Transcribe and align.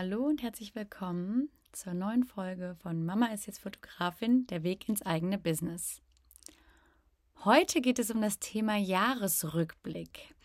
Hallo 0.00 0.26
und 0.26 0.44
herzlich 0.44 0.76
willkommen 0.76 1.48
zur 1.72 1.92
neuen 1.92 2.22
Folge 2.22 2.76
von 2.80 3.04
Mama 3.04 3.32
ist 3.34 3.48
jetzt 3.48 3.58
Fotografin, 3.58 4.46
der 4.46 4.62
Weg 4.62 4.88
ins 4.88 5.02
eigene 5.02 5.38
Business. 5.38 6.00
Heute 7.44 7.80
geht 7.80 7.98
es 7.98 8.12
um 8.12 8.22
das 8.22 8.38
Thema 8.38 8.76
Jahresrückblick. 8.76 10.36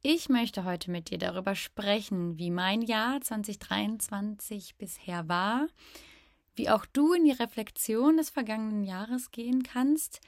Ich 0.00 0.28
möchte 0.28 0.62
heute 0.62 0.92
mit 0.92 1.10
dir 1.10 1.18
darüber 1.18 1.56
sprechen, 1.56 2.38
wie 2.38 2.52
mein 2.52 2.82
Jahr 2.82 3.20
2023 3.20 4.76
bisher 4.76 5.28
war, 5.28 5.66
wie 6.54 6.70
auch 6.70 6.86
du 6.86 7.14
in 7.14 7.24
die 7.24 7.32
Reflexion 7.32 8.16
des 8.16 8.30
vergangenen 8.30 8.84
Jahres 8.84 9.32
gehen 9.32 9.64
kannst, 9.64 10.20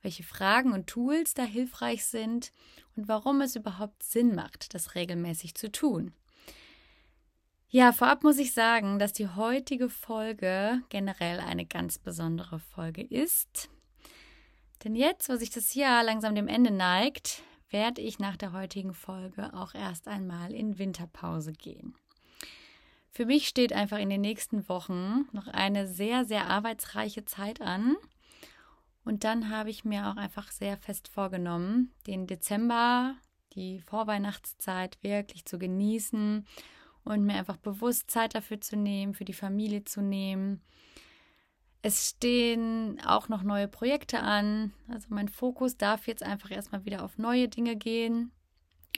welche 0.00 0.22
Fragen 0.22 0.72
und 0.72 0.86
Tools 0.86 1.34
da 1.34 1.42
hilfreich 1.42 2.06
sind 2.06 2.52
und 2.94 3.08
warum 3.08 3.40
es 3.40 3.56
überhaupt 3.56 4.04
Sinn 4.04 4.36
macht, 4.36 4.74
das 4.74 4.94
regelmäßig 4.94 5.56
zu 5.56 5.72
tun. 5.72 6.14
Ja, 7.74 7.92
vorab 7.92 8.22
muss 8.22 8.36
ich 8.36 8.52
sagen, 8.52 8.98
dass 8.98 9.14
die 9.14 9.28
heutige 9.28 9.88
Folge 9.88 10.82
generell 10.90 11.40
eine 11.40 11.64
ganz 11.64 11.96
besondere 11.96 12.58
Folge 12.58 13.00
ist. 13.00 13.70
Denn 14.84 14.94
jetzt, 14.94 15.30
wo 15.30 15.36
sich 15.36 15.48
das 15.48 15.72
Jahr 15.72 16.04
langsam 16.04 16.34
dem 16.34 16.48
Ende 16.48 16.70
neigt, 16.70 17.42
werde 17.70 18.02
ich 18.02 18.18
nach 18.18 18.36
der 18.36 18.52
heutigen 18.52 18.92
Folge 18.92 19.54
auch 19.54 19.74
erst 19.74 20.06
einmal 20.06 20.52
in 20.52 20.78
Winterpause 20.78 21.54
gehen. 21.54 21.94
Für 23.10 23.24
mich 23.24 23.48
steht 23.48 23.72
einfach 23.72 23.96
in 24.00 24.10
den 24.10 24.20
nächsten 24.20 24.68
Wochen 24.68 25.26
noch 25.32 25.46
eine 25.46 25.88
sehr, 25.88 26.26
sehr 26.26 26.48
arbeitsreiche 26.48 27.24
Zeit 27.24 27.62
an. 27.62 27.96
Und 29.02 29.24
dann 29.24 29.48
habe 29.48 29.70
ich 29.70 29.82
mir 29.82 30.08
auch 30.08 30.16
einfach 30.16 30.52
sehr 30.52 30.76
fest 30.76 31.08
vorgenommen, 31.08 31.90
den 32.06 32.26
Dezember, 32.26 33.14
die 33.54 33.80
Vorweihnachtszeit 33.80 34.98
wirklich 35.02 35.46
zu 35.46 35.58
genießen 35.58 36.46
und 37.04 37.24
mir 37.24 37.34
einfach 37.34 37.56
bewusst 37.56 38.10
Zeit 38.10 38.34
dafür 38.34 38.60
zu 38.60 38.76
nehmen, 38.76 39.14
für 39.14 39.24
die 39.24 39.32
Familie 39.32 39.84
zu 39.84 40.00
nehmen. 40.00 40.60
Es 41.82 42.10
stehen 42.10 43.00
auch 43.04 43.28
noch 43.28 43.42
neue 43.42 43.66
Projekte 43.66 44.20
an. 44.20 44.72
Also 44.88 45.08
mein 45.10 45.28
Fokus 45.28 45.76
darf 45.76 46.06
jetzt 46.06 46.22
einfach 46.22 46.50
erstmal 46.50 46.84
wieder 46.84 47.04
auf 47.04 47.18
neue 47.18 47.48
Dinge 47.48 47.76
gehen. 47.76 48.30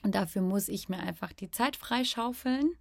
Und 0.02 0.14
dafür 0.14 0.42
muss 0.42 0.68
ich 0.68 0.90
mir 0.90 0.98
einfach 0.98 1.32
die 1.32 1.50
Zeit 1.50 1.76
freischaufeln. 1.76 2.76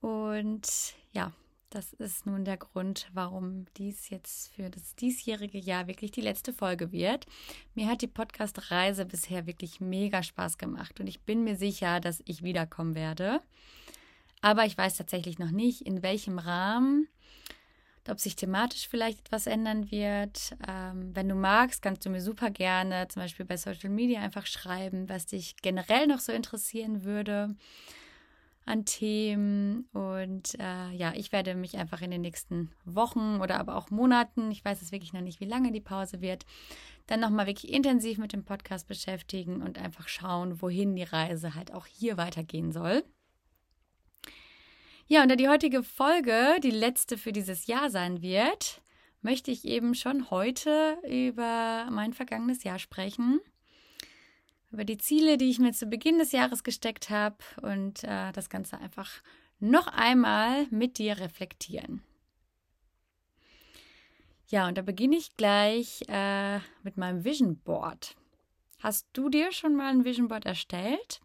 Und 0.00 0.94
ja, 1.12 1.32
das 1.74 1.92
ist 1.94 2.24
nun 2.24 2.44
der 2.44 2.56
Grund, 2.56 3.08
warum 3.14 3.66
dies 3.76 4.08
jetzt 4.08 4.54
für 4.54 4.70
das 4.70 4.94
diesjährige 4.94 5.58
Jahr 5.58 5.88
wirklich 5.88 6.12
die 6.12 6.20
letzte 6.20 6.52
Folge 6.52 6.92
wird. 6.92 7.26
Mir 7.74 7.88
hat 7.88 8.00
die 8.00 8.06
Podcast-Reise 8.06 9.04
bisher 9.06 9.46
wirklich 9.46 9.80
mega 9.80 10.22
Spaß 10.22 10.58
gemacht 10.58 11.00
und 11.00 11.08
ich 11.08 11.22
bin 11.22 11.42
mir 11.42 11.56
sicher, 11.56 11.98
dass 11.98 12.22
ich 12.26 12.44
wiederkommen 12.44 12.94
werde. 12.94 13.40
Aber 14.44 14.66
ich 14.66 14.76
weiß 14.76 14.98
tatsächlich 14.98 15.38
noch 15.38 15.52
nicht, 15.52 15.86
in 15.86 16.02
welchem 16.02 16.38
Rahmen, 16.38 17.08
ob 18.06 18.20
sich 18.20 18.36
thematisch 18.36 18.88
vielleicht 18.88 19.20
etwas 19.20 19.46
ändern 19.46 19.90
wird. 19.90 20.54
Ähm, 20.68 21.16
wenn 21.16 21.30
du 21.30 21.34
magst, 21.34 21.80
kannst 21.80 22.04
du 22.04 22.10
mir 22.10 22.20
super 22.20 22.50
gerne 22.50 23.08
zum 23.08 23.22
Beispiel 23.22 23.46
bei 23.46 23.56
Social 23.56 23.88
Media 23.88 24.20
einfach 24.20 24.44
schreiben, 24.44 25.08
was 25.08 25.24
dich 25.24 25.56
generell 25.62 26.06
noch 26.06 26.18
so 26.18 26.30
interessieren 26.30 27.04
würde 27.04 27.56
an 28.66 28.84
Themen. 28.84 29.88
Und 29.94 30.60
äh, 30.60 30.90
ja, 30.90 31.14
ich 31.14 31.32
werde 31.32 31.54
mich 31.54 31.78
einfach 31.78 32.02
in 32.02 32.10
den 32.10 32.20
nächsten 32.20 32.70
Wochen 32.84 33.40
oder 33.40 33.58
aber 33.58 33.76
auch 33.76 33.88
Monaten, 33.88 34.50
ich 34.50 34.62
weiß 34.62 34.82
es 34.82 34.92
wirklich 34.92 35.14
noch 35.14 35.22
nicht, 35.22 35.40
wie 35.40 35.46
lange 35.46 35.72
die 35.72 35.80
Pause 35.80 36.20
wird, 36.20 36.44
dann 37.06 37.20
nochmal 37.20 37.46
wirklich 37.46 37.72
intensiv 37.72 38.18
mit 38.18 38.34
dem 38.34 38.44
Podcast 38.44 38.88
beschäftigen 38.88 39.62
und 39.62 39.78
einfach 39.78 40.06
schauen, 40.06 40.60
wohin 40.60 40.96
die 40.96 41.02
Reise 41.02 41.54
halt 41.54 41.72
auch 41.72 41.86
hier 41.86 42.18
weitergehen 42.18 42.72
soll. 42.72 43.04
Ja, 45.06 45.22
und 45.22 45.28
da 45.28 45.36
die 45.36 45.48
heutige 45.50 45.82
Folge 45.82 46.56
die 46.62 46.70
letzte 46.70 47.18
für 47.18 47.32
dieses 47.32 47.66
Jahr 47.66 47.90
sein 47.90 48.22
wird, 48.22 48.80
möchte 49.20 49.50
ich 49.50 49.66
eben 49.66 49.94
schon 49.94 50.30
heute 50.30 50.96
über 51.06 51.86
mein 51.90 52.14
vergangenes 52.14 52.64
Jahr 52.64 52.78
sprechen. 52.78 53.40
Über 54.72 54.84
die 54.84 54.96
Ziele, 54.96 55.36
die 55.36 55.50
ich 55.50 55.58
mir 55.58 55.72
zu 55.72 55.86
Beginn 55.86 56.18
des 56.18 56.32
Jahres 56.32 56.64
gesteckt 56.64 57.10
habe 57.10 57.36
und 57.60 58.02
äh, 58.04 58.32
das 58.32 58.48
Ganze 58.48 58.78
einfach 58.78 59.10
noch 59.60 59.88
einmal 59.88 60.66
mit 60.70 60.96
dir 60.96 61.18
reflektieren. 61.18 62.02
Ja, 64.48 64.68
und 64.68 64.78
da 64.78 64.82
beginne 64.82 65.16
ich 65.16 65.36
gleich 65.36 66.02
äh, 66.08 66.60
mit 66.82 66.96
meinem 66.96 67.24
Vision 67.24 67.58
Board. 67.58 68.16
Hast 68.78 69.06
du 69.12 69.28
dir 69.28 69.52
schon 69.52 69.76
mal 69.76 69.90
ein 69.90 70.04
Vision 70.04 70.28
Board 70.28 70.46
erstellt? 70.46 71.20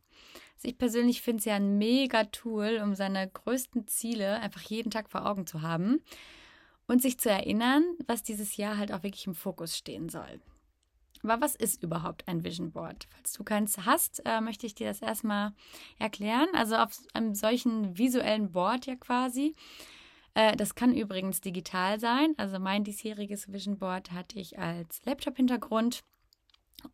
Also 0.59 0.67
ich 0.67 0.77
persönlich 0.77 1.21
finde 1.21 1.39
es 1.39 1.45
ja 1.45 1.55
ein 1.55 1.77
mega 1.77 2.25
Tool, 2.25 2.81
um 2.83 2.93
seine 2.93 3.29
größten 3.29 3.87
Ziele 3.87 4.41
einfach 4.41 4.61
jeden 4.63 4.91
Tag 4.91 5.09
vor 5.09 5.25
Augen 5.25 5.47
zu 5.47 5.61
haben 5.61 6.01
und 6.85 7.01
sich 7.01 7.17
zu 7.17 7.29
erinnern, 7.29 7.85
was 8.07 8.23
dieses 8.23 8.57
Jahr 8.57 8.77
halt 8.77 8.91
auch 8.91 9.01
wirklich 9.01 9.25
im 9.25 9.35
Fokus 9.35 9.77
stehen 9.77 10.09
soll. 10.09 10.41
Aber 11.23 11.39
was 11.39 11.55
ist 11.55 11.81
überhaupt 11.81 12.27
ein 12.27 12.43
Vision 12.43 12.73
Board? 12.73 13.07
Falls 13.09 13.31
du 13.31 13.45
keins 13.45 13.77
hast, 13.85 14.21
äh, 14.25 14.41
möchte 14.41 14.65
ich 14.65 14.75
dir 14.75 14.87
das 14.87 15.01
erstmal 15.01 15.53
erklären. 15.97 16.49
Also 16.53 16.75
auf 16.75 16.91
einem 17.13 17.35
solchen 17.35 17.97
visuellen 17.97 18.51
Board 18.51 18.85
ja 18.85 18.97
quasi. 18.97 19.55
Äh, 20.33 20.57
das 20.57 20.75
kann 20.75 20.93
übrigens 20.93 21.39
digital 21.39 22.01
sein. 22.01 22.33
Also 22.35 22.59
mein 22.59 22.83
diesjähriges 22.83 23.49
Vision 23.49 23.77
Board 23.77 24.11
hatte 24.11 24.39
ich 24.39 24.59
als 24.59 24.99
Laptop-Hintergrund. 25.05 26.03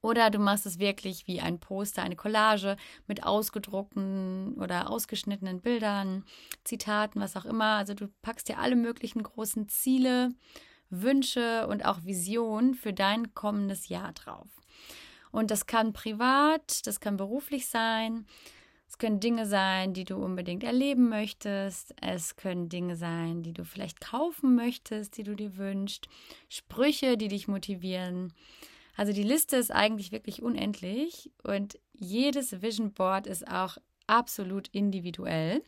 Oder 0.01 0.29
du 0.29 0.39
machst 0.39 0.65
es 0.65 0.79
wirklich 0.79 1.27
wie 1.27 1.41
ein 1.41 1.59
Poster, 1.59 2.03
eine 2.03 2.15
Collage 2.15 2.77
mit 3.07 3.23
ausgedruckten 3.23 4.53
oder 4.55 4.89
ausgeschnittenen 4.89 5.61
Bildern, 5.61 6.23
Zitaten, 6.63 7.19
was 7.21 7.35
auch 7.35 7.45
immer. 7.45 7.77
Also 7.77 7.93
du 7.93 8.07
packst 8.21 8.49
dir 8.49 8.59
alle 8.59 8.75
möglichen 8.75 9.23
großen 9.23 9.69
Ziele, 9.69 10.29
Wünsche 10.89 11.67
und 11.67 11.85
auch 11.85 12.03
Visionen 12.03 12.73
für 12.73 12.93
dein 12.93 13.33
kommendes 13.33 13.89
Jahr 13.89 14.13
drauf. 14.13 14.47
Und 15.31 15.51
das 15.51 15.65
kann 15.65 15.93
privat, 15.93 16.85
das 16.87 16.99
kann 16.99 17.17
beruflich 17.17 17.67
sein. 17.67 18.25
Es 18.87 18.97
können 18.97 19.19
Dinge 19.19 19.45
sein, 19.45 19.93
die 19.93 20.05
du 20.05 20.15
unbedingt 20.15 20.63
erleben 20.63 21.09
möchtest. 21.09 21.93
Es 22.01 22.37
können 22.37 22.69
Dinge 22.69 22.95
sein, 22.95 23.43
die 23.43 23.51
du 23.51 23.65
vielleicht 23.65 23.99
kaufen 23.99 24.55
möchtest, 24.55 25.17
die 25.17 25.23
du 25.23 25.35
dir 25.35 25.57
wünschst. 25.57 26.07
Sprüche, 26.47 27.17
die 27.17 27.27
dich 27.27 27.47
motivieren. 27.47 28.31
Also 28.95 29.11
die 29.11 29.23
Liste 29.23 29.57
ist 29.57 29.71
eigentlich 29.71 30.11
wirklich 30.11 30.41
unendlich 30.41 31.31
und 31.43 31.79
jedes 31.93 32.61
Vision 32.61 32.93
Board 32.93 33.27
ist 33.27 33.47
auch 33.47 33.77
absolut 34.07 34.67
individuell. 34.69 35.61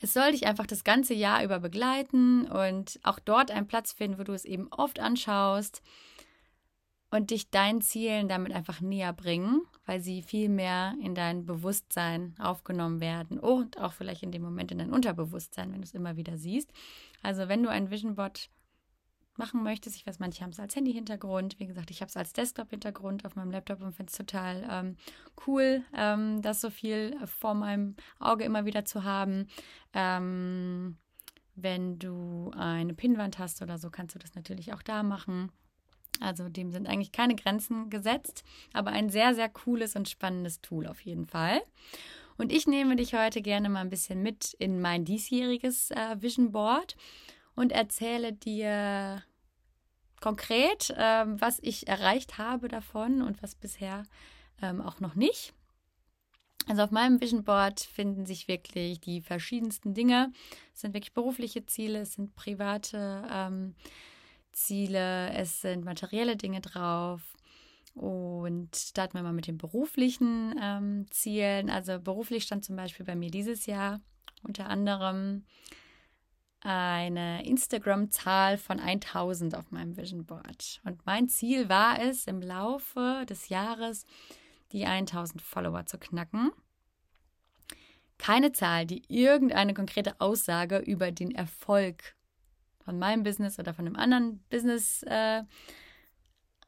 Es 0.00 0.12
soll 0.12 0.32
dich 0.32 0.46
einfach 0.46 0.66
das 0.66 0.84
ganze 0.84 1.12
Jahr 1.12 1.42
über 1.42 1.58
begleiten 1.58 2.46
und 2.46 3.00
auch 3.02 3.18
dort 3.18 3.50
einen 3.50 3.66
Platz 3.66 3.92
finden, 3.92 4.18
wo 4.18 4.22
du 4.22 4.32
es 4.32 4.44
eben 4.44 4.68
oft 4.72 5.00
anschaust 5.00 5.82
und 7.10 7.30
dich 7.30 7.50
deinen 7.50 7.80
Zielen 7.80 8.28
damit 8.28 8.52
einfach 8.52 8.80
näher 8.80 9.12
bringen, 9.12 9.62
weil 9.86 10.00
sie 10.00 10.22
viel 10.22 10.48
mehr 10.48 10.94
in 11.02 11.14
dein 11.14 11.46
Bewusstsein 11.46 12.34
aufgenommen 12.38 13.00
werden 13.00 13.38
und 13.38 13.78
auch 13.78 13.92
vielleicht 13.92 14.22
in 14.22 14.30
dem 14.30 14.42
Moment 14.42 14.70
in 14.70 14.78
dein 14.78 14.92
Unterbewusstsein, 14.92 15.72
wenn 15.72 15.80
du 15.80 15.86
es 15.86 15.94
immer 15.94 16.16
wieder 16.16 16.36
siehst. 16.36 16.70
Also 17.22 17.48
wenn 17.48 17.62
du 17.62 17.70
ein 17.70 17.90
Vision 17.90 18.14
Board 18.14 18.50
machen 19.38 19.62
möchtest. 19.62 19.96
Ich 19.96 20.06
weiß, 20.06 20.18
manche 20.18 20.42
haben 20.42 20.50
es 20.50 20.60
als 20.60 20.76
Handy-Hintergrund. 20.76 21.58
Wie 21.58 21.66
gesagt, 21.66 21.90
ich 21.90 22.00
habe 22.00 22.08
es 22.08 22.16
als 22.16 22.32
Desktop-Hintergrund 22.32 23.24
auf 23.24 23.36
meinem 23.36 23.50
Laptop 23.50 23.80
und 23.80 23.94
finde 23.94 24.10
es 24.10 24.16
total 24.16 24.66
ähm, 24.70 24.96
cool, 25.46 25.82
ähm, 25.96 26.42
das 26.42 26.60
so 26.60 26.70
viel 26.70 27.16
vor 27.26 27.54
meinem 27.54 27.96
Auge 28.18 28.44
immer 28.44 28.64
wieder 28.64 28.84
zu 28.84 29.04
haben. 29.04 29.46
Ähm, 29.92 30.96
wenn 31.54 31.98
du 31.98 32.52
eine 32.56 32.94
Pinnwand 32.94 33.38
hast 33.38 33.62
oder 33.62 33.78
so, 33.78 33.90
kannst 33.90 34.14
du 34.14 34.18
das 34.18 34.34
natürlich 34.34 34.72
auch 34.72 34.82
da 34.82 35.02
machen. 35.02 35.50
Also 36.20 36.48
dem 36.48 36.70
sind 36.72 36.86
eigentlich 36.86 37.12
keine 37.12 37.36
Grenzen 37.36 37.90
gesetzt, 37.90 38.44
aber 38.72 38.90
ein 38.90 39.08
sehr, 39.08 39.34
sehr 39.34 39.48
cooles 39.48 39.94
und 39.94 40.08
spannendes 40.08 40.60
Tool 40.60 40.86
auf 40.86 41.00
jeden 41.00 41.26
Fall. 41.26 41.60
Und 42.36 42.52
ich 42.52 42.66
nehme 42.66 42.96
dich 42.96 43.14
heute 43.14 43.42
gerne 43.42 43.68
mal 43.68 43.80
ein 43.80 43.90
bisschen 43.90 44.22
mit 44.22 44.54
in 44.54 44.80
mein 44.80 45.04
diesjähriges 45.04 45.90
äh, 45.90 46.16
Vision 46.20 46.52
Board 46.52 46.96
und 47.58 47.72
erzähle 47.72 48.32
dir 48.32 49.22
konkret, 50.20 50.94
ähm, 50.96 51.40
was 51.40 51.58
ich 51.60 51.88
erreicht 51.88 52.38
habe 52.38 52.68
davon 52.68 53.20
und 53.20 53.42
was 53.42 53.56
bisher 53.56 54.04
ähm, 54.62 54.80
auch 54.80 55.00
noch 55.00 55.16
nicht. 55.16 55.52
Also 56.68 56.82
auf 56.82 56.90
meinem 56.90 57.20
Vision 57.20 57.42
Board 57.42 57.80
finden 57.80 58.26
sich 58.26 58.46
wirklich 58.46 59.00
die 59.00 59.22
verschiedensten 59.22 59.92
Dinge. 59.92 60.32
Es 60.72 60.82
sind 60.82 60.94
wirklich 60.94 61.14
berufliche 61.14 61.66
Ziele, 61.66 62.00
es 62.00 62.14
sind 62.14 62.36
private 62.36 63.26
ähm, 63.28 63.74
Ziele, 64.52 65.30
es 65.30 65.60
sind 65.60 65.84
materielle 65.84 66.36
Dinge 66.36 66.60
drauf. 66.60 67.36
Und 67.94 68.76
starten 68.76 69.14
wir 69.14 69.22
mal 69.24 69.32
mit 69.32 69.48
den 69.48 69.58
beruflichen 69.58 70.54
ähm, 70.62 71.06
Zielen. 71.10 71.70
Also 71.70 71.98
beruflich 71.98 72.44
stand 72.44 72.64
zum 72.64 72.76
Beispiel 72.76 73.04
bei 73.04 73.16
mir 73.16 73.30
dieses 73.30 73.66
Jahr 73.66 74.00
unter 74.44 74.68
anderem 74.68 75.44
eine 76.60 77.46
Instagram-Zahl 77.46 78.58
von 78.58 78.80
1000 78.80 79.54
auf 79.54 79.70
meinem 79.70 79.96
Vision 79.96 80.26
Board. 80.26 80.80
Und 80.84 81.04
mein 81.06 81.28
Ziel 81.28 81.68
war 81.68 82.00
es, 82.00 82.26
im 82.26 82.42
Laufe 82.42 83.24
des 83.28 83.48
Jahres 83.48 84.04
die 84.72 84.84
1000 84.84 85.40
Follower 85.40 85.86
zu 85.86 85.98
knacken. 85.98 86.50
keine 88.18 88.50
Zahl, 88.50 88.84
die 88.84 89.02
irgendeine 89.06 89.74
konkrete 89.74 90.20
Aussage 90.20 90.78
über 90.78 91.12
den 91.12 91.30
Erfolg 91.30 92.16
von 92.84 92.98
meinem 92.98 93.22
Business 93.22 93.60
oder 93.60 93.74
von 93.74 93.86
einem 93.86 93.94
anderen 93.94 94.42
Business 94.50 95.04
äh, 95.04 95.44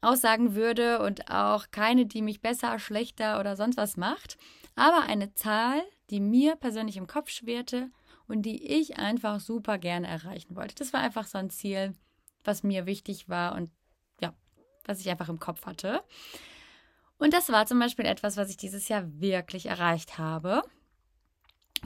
aussagen 0.00 0.54
würde 0.54 1.02
und 1.02 1.28
auch 1.28 1.66
keine, 1.72 2.06
die 2.06 2.22
mich 2.22 2.40
besser, 2.40 2.78
schlechter 2.78 3.40
oder 3.40 3.56
sonst 3.56 3.76
was 3.76 3.96
macht, 3.96 4.38
aber 4.76 5.02
eine 5.02 5.34
Zahl, 5.34 5.82
die 6.10 6.20
mir 6.20 6.56
persönlich 6.56 6.96
im 6.96 7.08
Kopf 7.08 7.30
schwirrte 7.30 7.90
und 8.30 8.42
die 8.42 8.64
ich 8.64 8.98
einfach 8.98 9.40
super 9.40 9.78
gerne 9.78 10.06
erreichen 10.06 10.56
wollte. 10.56 10.74
Das 10.76 10.92
war 10.92 11.00
einfach 11.00 11.26
so 11.26 11.38
ein 11.38 11.50
Ziel, 11.50 11.94
was 12.44 12.62
mir 12.62 12.86
wichtig 12.86 13.28
war 13.28 13.54
und 13.54 13.70
ja, 14.20 14.32
was 14.84 15.00
ich 15.00 15.10
einfach 15.10 15.28
im 15.28 15.40
Kopf 15.40 15.66
hatte. 15.66 16.02
Und 17.18 17.34
das 17.34 17.50
war 17.50 17.66
zum 17.66 17.78
Beispiel 17.78 18.06
etwas, 18.06 18.36
was 18.36 18.48
ich 18.48 18.56
dieses 18.56 18.88
Jahr 18.88 19.04
wirklich 19.20 19.66
erreicht 19.66 20.16
habe. 20.16 20.62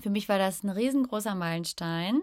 Für 0.00 0.10
mich 0.10 0.28
war 0.28 0.38
das 0.38 0.62
ein 0.62 0.70
riesengroßer 0.70 1.34
Meilenstein 1.34 2.22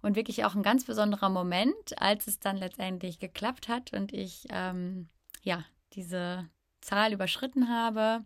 und 0.00 0.16
wirklich 0.16 0.44
auch 0.44 0.54
ein 0.54 0.62
ganz 0.62 0.84
besonderer 0.84 1.28
Moment, 1.28 2.00
als 2.00 2.26
es 2.26 2.38
dann 2.38 2.56
letztendlich 2.56 3.18
geklappt 3.18 3.68
hat 3.68 3.92
und 3.92 4.12
ich 4.12 4.46
ähm, 4.50 5.08
ja 5.42 5.64
diese 5.92 6.48
Zahl 6.80 7.12
überschritten 7.12 7.68
habe. 7.68 8.24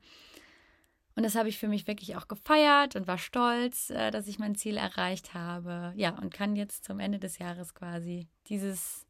Und 1.15 1.25
das 1.25 1.35
habe 1.35 1.49
ich 1.49 1.59
für 1.59 1.69
mich 1.69 1.87
wirklich 1.87 2.17
auch 2.17 2.27
gefeiert 2.27 2.97
und 2.97 3.07
war 3.07 3.19
stolz, 3.19 3.91
äh, 3.91 4.11
dass 4.11 4.29
ich 4.29 4.39
mein 4.39 4.55
Ziel 4.55 4.77
erreicht 4.77 5.35
habe. 5.35 5.93
Ja, 5.97 6.11
und 6.19 6.33
kann 6.33 6.57
jetzt 6.57 6.85
zum 6.85 7.01
Ende 7.01 7.19
des 7.19 7.39
Jahres 7.39 7.75
quasi 7.75 8.29
dieses 8.49 9.07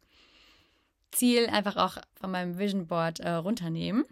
Ziel 1.12 1.46
einfach 1.46 1.76
auch 1.76 1.98
von 2.14 2.30
meinem 2.30 2.58
Vision 2.58 2.86
Board 2.86 3.20
äh, 3.20 3.30
runternehmen. 3.30 4.04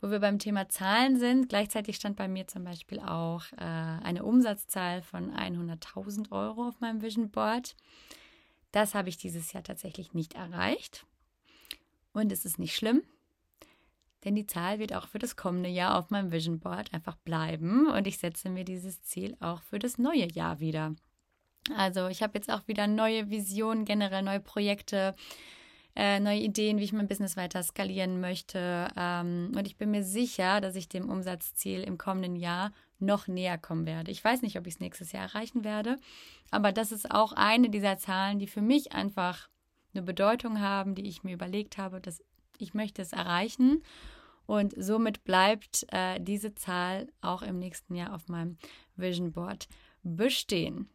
Wo 0.00 0.10
wir 0.10 0.20
beim 0.20 0.38
Thema 0.38 0.68
Zahlen 0.68 1.18
sind, 1.18 1.48
gleichzeitig 1.48 1.96
stand 1.96 2.16
bei 2.16 2.26
mir 2.26 2.46
zum 2.46 2.64
Beispiel 2.64 3.00
auch 3.00 3.44
äh, 3.52 3.64
eine 3.64 4.24
Umsatzzahl 4.24 5.02
von 5.02 5.32
100.000 5.32 6.30
Euro 6.32 6.68
auf 6.68 6.80
meinem 6.80 7.02
Vision 7.02 7.30
Board. 7.30 7.76
Das 8.72 8.94
habe 8.94 9.08
ich 9.08 9.18
dieses 9.18 9.52
Jahr 9.52 9.62
tatsächlich 9.62 10.14
nicht 10.14 10.34
erreicht. 10.34 11.04
Und 12.12 12.32
es 12.32 12.44
ist 12.44 12.58
nicht 12.58 12.74
schlimm, 12.74 13.02
denn 14.24 14.34
die 14.34 14.46
Zahl 14.46 14.78
wird 14.78 14.94
auch 14.94 15.08
für 15.08 15.18
das 15.18 15.36
kommende 15.36 15.68
Jahr 15.68 15.98
auf 15.98 16.10
meinem 16.10 16.32
Vision 16.32 16.60
Board 16.60 16.92
einfach 16.92 17.16
bleiben 17.16 17.88
und 17.88 18.06
ich 18.06 18.18
setze 18.18 18.50
mir 18.50 18.64
dieses 18.64 19.02
Ziel 19.02 19.36
auch 19.40 19.62
für 19.62 19.78
das 19.78 19.98
neue 19.98 20.30
Jahr 20.30 20.60
wieder. 20.60 20.94
Also 21.76 22.08
ich 22.08 22.22
habe 22.22 22.32
jetzt 22.34 22.50
auch 22.50 22.66
wieder 22.66 22.86
neue 22.86 23.30
Visionen, 23.30 23.84
generell 23.84 24.22
neue 24.22 24.40
Projekte, 24.40 25.14
äh, 25.96 26.20
neue 26.20 26.38
Ideen, 26.38 26.78
wie 26.78 26.84
ich 26.84 26.92
mein 26.92 27.08
Business 27.08 27.36
weiter 27.36 27.62
skalieren 27.62 28.20
möchte. 28.20 28.88
Ähm, 28.96 29.52
und 29.56 29.66
ich 29.66 29.76
bin 29.76 29.90
mir 29.90 30.04
sicher, 30.04 30.60
dass 30.60 30.76
ich 30.76 30.88
dem 30.88 31.08
Umsatzziel 31.08 31.82
im 31.82 31.98
kommenden 31.98 32.36
Jahr 32.36 32.72
noch 32.98 33.28
näher 33.28 33.58
kommen 33.58 33.86
werde. 33.86 34.10
Ich 34.10 34.22
weiß 34.22 34.42
nicht, 34.42 34.58
ob 34.58 34.66
ich 34.66 34.74
es 34.74 34.80
nächstes 34.80 35.12
Jahr 35.12 35.24
erreichen 35.24 35.64
werde, 35.64 35.96
aber 36.50 36.72
das 36.72 36.92
ist 36.92 37.10
auch 37.10 37.32
eine 37.32 37.70
dieser 37.70 37.98
Zahlen, 37.98 38.38
die 38.38 38.46
für 38.46 38.62
mich 38.62 38.92
einfach 38.92 39.48
eine 39.92 40.02
Bedeutung 40.02 40.60
haben, 40.60 40.94
die 40.94 41.08
ich 41.08 41.24
mir 41.24 41.32
überlegt 41.34 41.78
habe, 41.78 42.00
dass 42.00 42.22
ich 42.60 42.74
möchte 42.74 43.02
es 43.02 43.12
erreichen. 43.12 43.82
Und 44.46 44.74
somit 44.76 45.22
bleibt 45.24 45.86
äh, 45.92 46.18
diese 46.20 46.54
Zahl 46.54 47.06
auch 47.20 47.42
im 47.42 47.58
nächsten 47.58 47.94
Jahr 47.94 48.14
auf 48.14 48.28
meinem 48.28 48.58
Vision 48.96 49.32
Board 49.32 49.68
bestehen. 50.02 50.88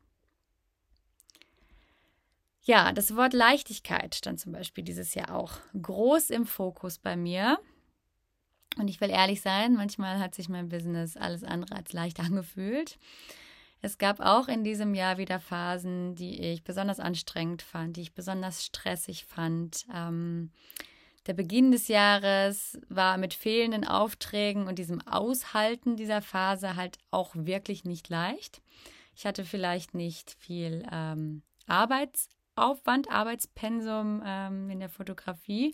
Ja, 2.63 2.91
das 2.91 3.15
Wort 3.15 3.33
Leichtigkeit 3.33 4.15
stand 4.15 4.39
zum 4.39 4.51
Beispiel 4.51 4.83
dieses 4.83 5.13
Jahr 5.13 5.35
auch 5.35 5.53
groß 5.79 6.31
im 6.31 6.45
Fokus 6.45 6.97
bei 6.97 7.15
mir. 7.15 7.59
Und 8.77 8.89
ich 8.89 8.99
will 8.99 9.09
ehrlich 9.09 9.41
sein, 9.41 9.75
manchmal 9.75 10.19
hat 10.19 10.35
sich 10.35 10.49
mein 10.49 10.69
Business 10.69 11.15
alles 11.15 11.43
andere 11.43 11.75
als 11.75 11.93
leicht 11.93 12.19
angefühlt. 12.19 12.97
Es 13.81 13.99
gab 13.99 14.19
auch 14.19 14.47
in 14.47 14.63
diesem 14.63 14.95
Jahr 14.95 15.19
wieder 15.19 15.39
Phasen, 15.39 16.15
die 16.15 16.41
ich 16.41 16.63
besonders 16.63 16.99
anstrengend 16.99 17.61
fand, 17.61 17.97
die 17.97 18.01
ich 18.01 18.13
besonders 18.13 18.65
stressig 18.65 19.25
fand. 19.25 19.85
Ähm, 19.93 20.51
der 21.27 21.33
Beginn 21.33 21.71
des 21.71 21.87
Jahres 21.87 22.79
war 22.87 23.17
mit 23.17 23.33
fehlenden 23.33 23.85
Aufträgen 23.85 24.67
und 24.67 24.77
diesem 24.77 25.01
Aushalten 25.07 25.95
dieser 25.95 26.21
Phase 26.21 26.75
halt 26.75 26.97
auch 27.11 27.35
wirklich 27.35 27.83
nicht 27.83 28.09
leicht. 28.09 28.61
Ich 29.15 29.25
hatte 29.25 29.45
vielleicht 29.45 29.93
nicht 29.93 30.35
viel 30.39 30.85
ähm, 30.91 31.41
Arbeits 31.67 32.29
Aufwand, 32.55 33.11
Arbeitspensum 33.11 34.23
ähm, 34.25 34.69
in 34.69 34.79
der 34.79 34.89
Fotografie. 34.89 35.73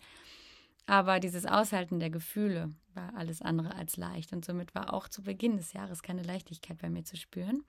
Aber 0.87 1.19
dieses 1.19 1.45
Aushalten 1.45 1.99
der 1.99 2.09
Gefühle 2.09 2.73
war 2.93 3.13
alles 3.15 3.41
andere 3.41 3.75
als 3.75 3.97
leicht. 3.97 4.33
Und 4.33 4.43
somit 4.43 4.73
war 4.73 4.93
auch 4.93 5.07
zu 5.07 5.21
Beginn 5.21 5.57
des 5.57 5.73
Jahres 5.73 6.01
keine 6.01 6.23
Leichtigkeit 6.23 6.79
bei 6.79 6.89
mir 6.89 7.03
zu 7.03 7.15
spüren. 7.17 7.63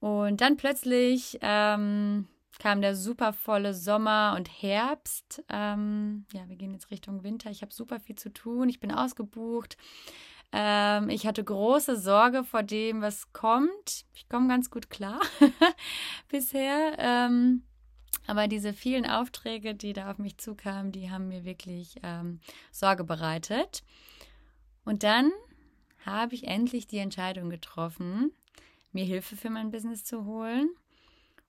Und 0.00 0.40
dann 0.40 0.56
plötzlich 0.56 1.38
ähm, 1.42 2.26
kam 2.58 2.80
der 2.80 2.94
super 2.94 3.32
volle 3.32 3.74
Sommer 3.74 4.34
und 4.36 4.48
Herbst. 4.48 5.42
Ähm, 5.48 6.26
ja, 6.32 6.48
wir 6.48 6.56
gehen 6.56 6.72
jetzt 6.72 6.90
Richtung 6.90 7.22
Winter. 7.22 7.50
Ich 7.50 7.62
habe 7.62 7.72
super 7.72 7.98
viel 8.00 8.16
zu 8.16 8.32
tun. 8.32 8.68
Ich 8.68 8.80
bin 8.80 8.92
ausgebucht. 8.92 9.76
Ähm, 10.52 11.08
ich 11.08 11.26
hatte 11.26 11.42
große 11.42 11.96
Sorge 11.96 12.44
vor 12.44 12.62
dem, 12.62 13.00
was 13.00 13.32
kommt. 13.32 14.04
Ich 14.14 14.28
komme 14.28 14.48
ganz 14.48 14.70
gut 14.70 14.90
klar 14.90 15.20
bisher. 16.28 16.94
Ähm, 16.98 17.62
aber 18.26 18.48
diese 18.48 18.72
vielen 18.72 19.06
Aufträge, 19.06 19.74
die 19.74 19.94
da 19.94 20.10
auf 20.10 20.18
mich 20.18 20.38
zukamen, 20.38 20.92
die 20.92 21.10
haben 21.10 21.28
mir 21.28 21.44
wirklich 21.44 21.96
ähm, 22.02 22.40
Sorge 22.70 23.02
bereitet. 23.02 23.82
Und 24.84 25.02
dann 25.02 25.32
habe 26.04 26.34
ich 26.34 26.46
endlich 26.46 26.86
die 26.86 26.98
Entscheidung 26.98 27.48
getroffen, 27.48 28.32
mir 28.92 29.04
Hilfe 29.04 29.36
für 29.36 29.50
mein 29.50 29.70
Business 29.70 30.04
zu 30.04 30.24
holen 30.24 30.68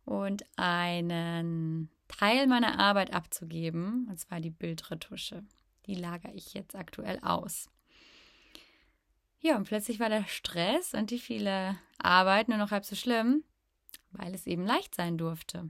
und 0.06 0.44
einen 0.58 1.90
Teil 2.08 2.48
meiner 2.48 2.80
Arbeit 2.80 3.14
abzugeben, 3.14 4.08
und 4.10 4.20
zwar 4.20 4.40
die 4.40 4.50
Bildretusche. 4.50 5.44
Die 5.86 5.96
lagere 5.96 6.34
ich 6.34 6.54
jetzt 6.54 6.76
aktuell 6.76 7.20
aus. 7.22 7.70
Ja, 9.40 9.58
und 9.58 9.66
plötzlich 9.66 10.00
war 10.00 10.10
der 10.10 10.26
Stress 10.26 10.94
und 10.94 11.12
die 11.12 11.20
viele 11.20 11.78
Arbeit 11.98 12.48
nur 12.48 12.58
noch 12.58 12.72
halb 12.72 12.86
so 12.86 12.96
schlimm, 12.96 13.44
weil 14.12 14.34
es 14.34 14.48
eben 14.48 14.66
leicht 14.66 14.96
sein 14.96 15.18
durfte. 15.18 15.70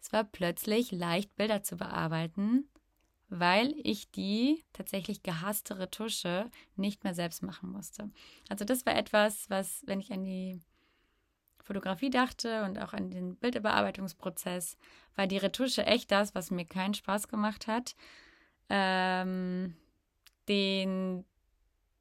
Es 0.00 0.12
war 0.12 0.24
plötzlich 0.24 0.92
leicht, 0.92 1.34
Bilder 1.36 1.62
zu 1.62 1.76
bearbeiten, 1.76 2.68
weil 3.28 3.74
ich 3.82 4.10
die 4.10 4.62
tatsächlich 4.72 5.22
gehasste 5.22 5.78
Retusche 5.78 6.50
nicht 6.76 7.02
mehr 7.02 7.14
selbst 7.14 7.42
machen 7.42 7.72
musste. 7.72 8.10
Also 8.48 8.64
das 8.64 8.84
war 8.84 8.94
etwas, 8.94 9.48
was, 9.48 9.82
wenn 9.86 10.00
ich 10.00 10.12
an 10.12 10.24
die 10.24 10.60
Fotografie 11.72 12.10
dachte 12.10 12.64
und 12.64 12.78
auch 12.78 12.92
an 12.92 13.10
den 13.10 13.36
Bildbearbeitungsprozess, 13.36 14.76
war 15.16 15.26
die 15.26 15.38
Retusche 15.38 15.86
echt 15.86 16.10
das, 16.10 16.34
was 16.34 16.50
mir 16.50 16.66
keinen 16.66 16.92
Spaß 16.92 17.28
gemacht 17.28 17.66
hat. 17.66 17.94
Ähm, 18.68 19.74
den 20.48 21.24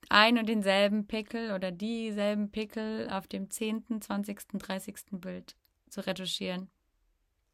ein 0.10 0.38
und 0.38 0.50
denselben 0.50 1.08
Pickel 1.08 1.54
oder 1.54 1.72
dieselben 1.72 2.52
Pickel 2.52 3.10
auf 3.10 3.28
dem 3.28 3.50
10., 3.50 4.02
20., 4.02 4.60
30. 4.60 4.96
Bild 5.12 5.56
zu 5.90 6.06
retuschieren 6.06 6.70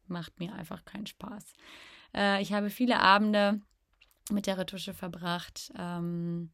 macht 0.08 0.40
mir 0.40 0.52
einfach 0.54 0.84
keinen 0.84 1.06
Spaß. 1.06 1.52
Äh, 2.16 2.42
ich 2.42 2.52
habe 2.52 2.68
viele 2.68 2.98
Abende 2.98 3.60
mit 4.30 4.46
der 4.46 4.58
Retusche 4.58 4.92
verbracht 4.92 5.72
ähm, 5.78 6.50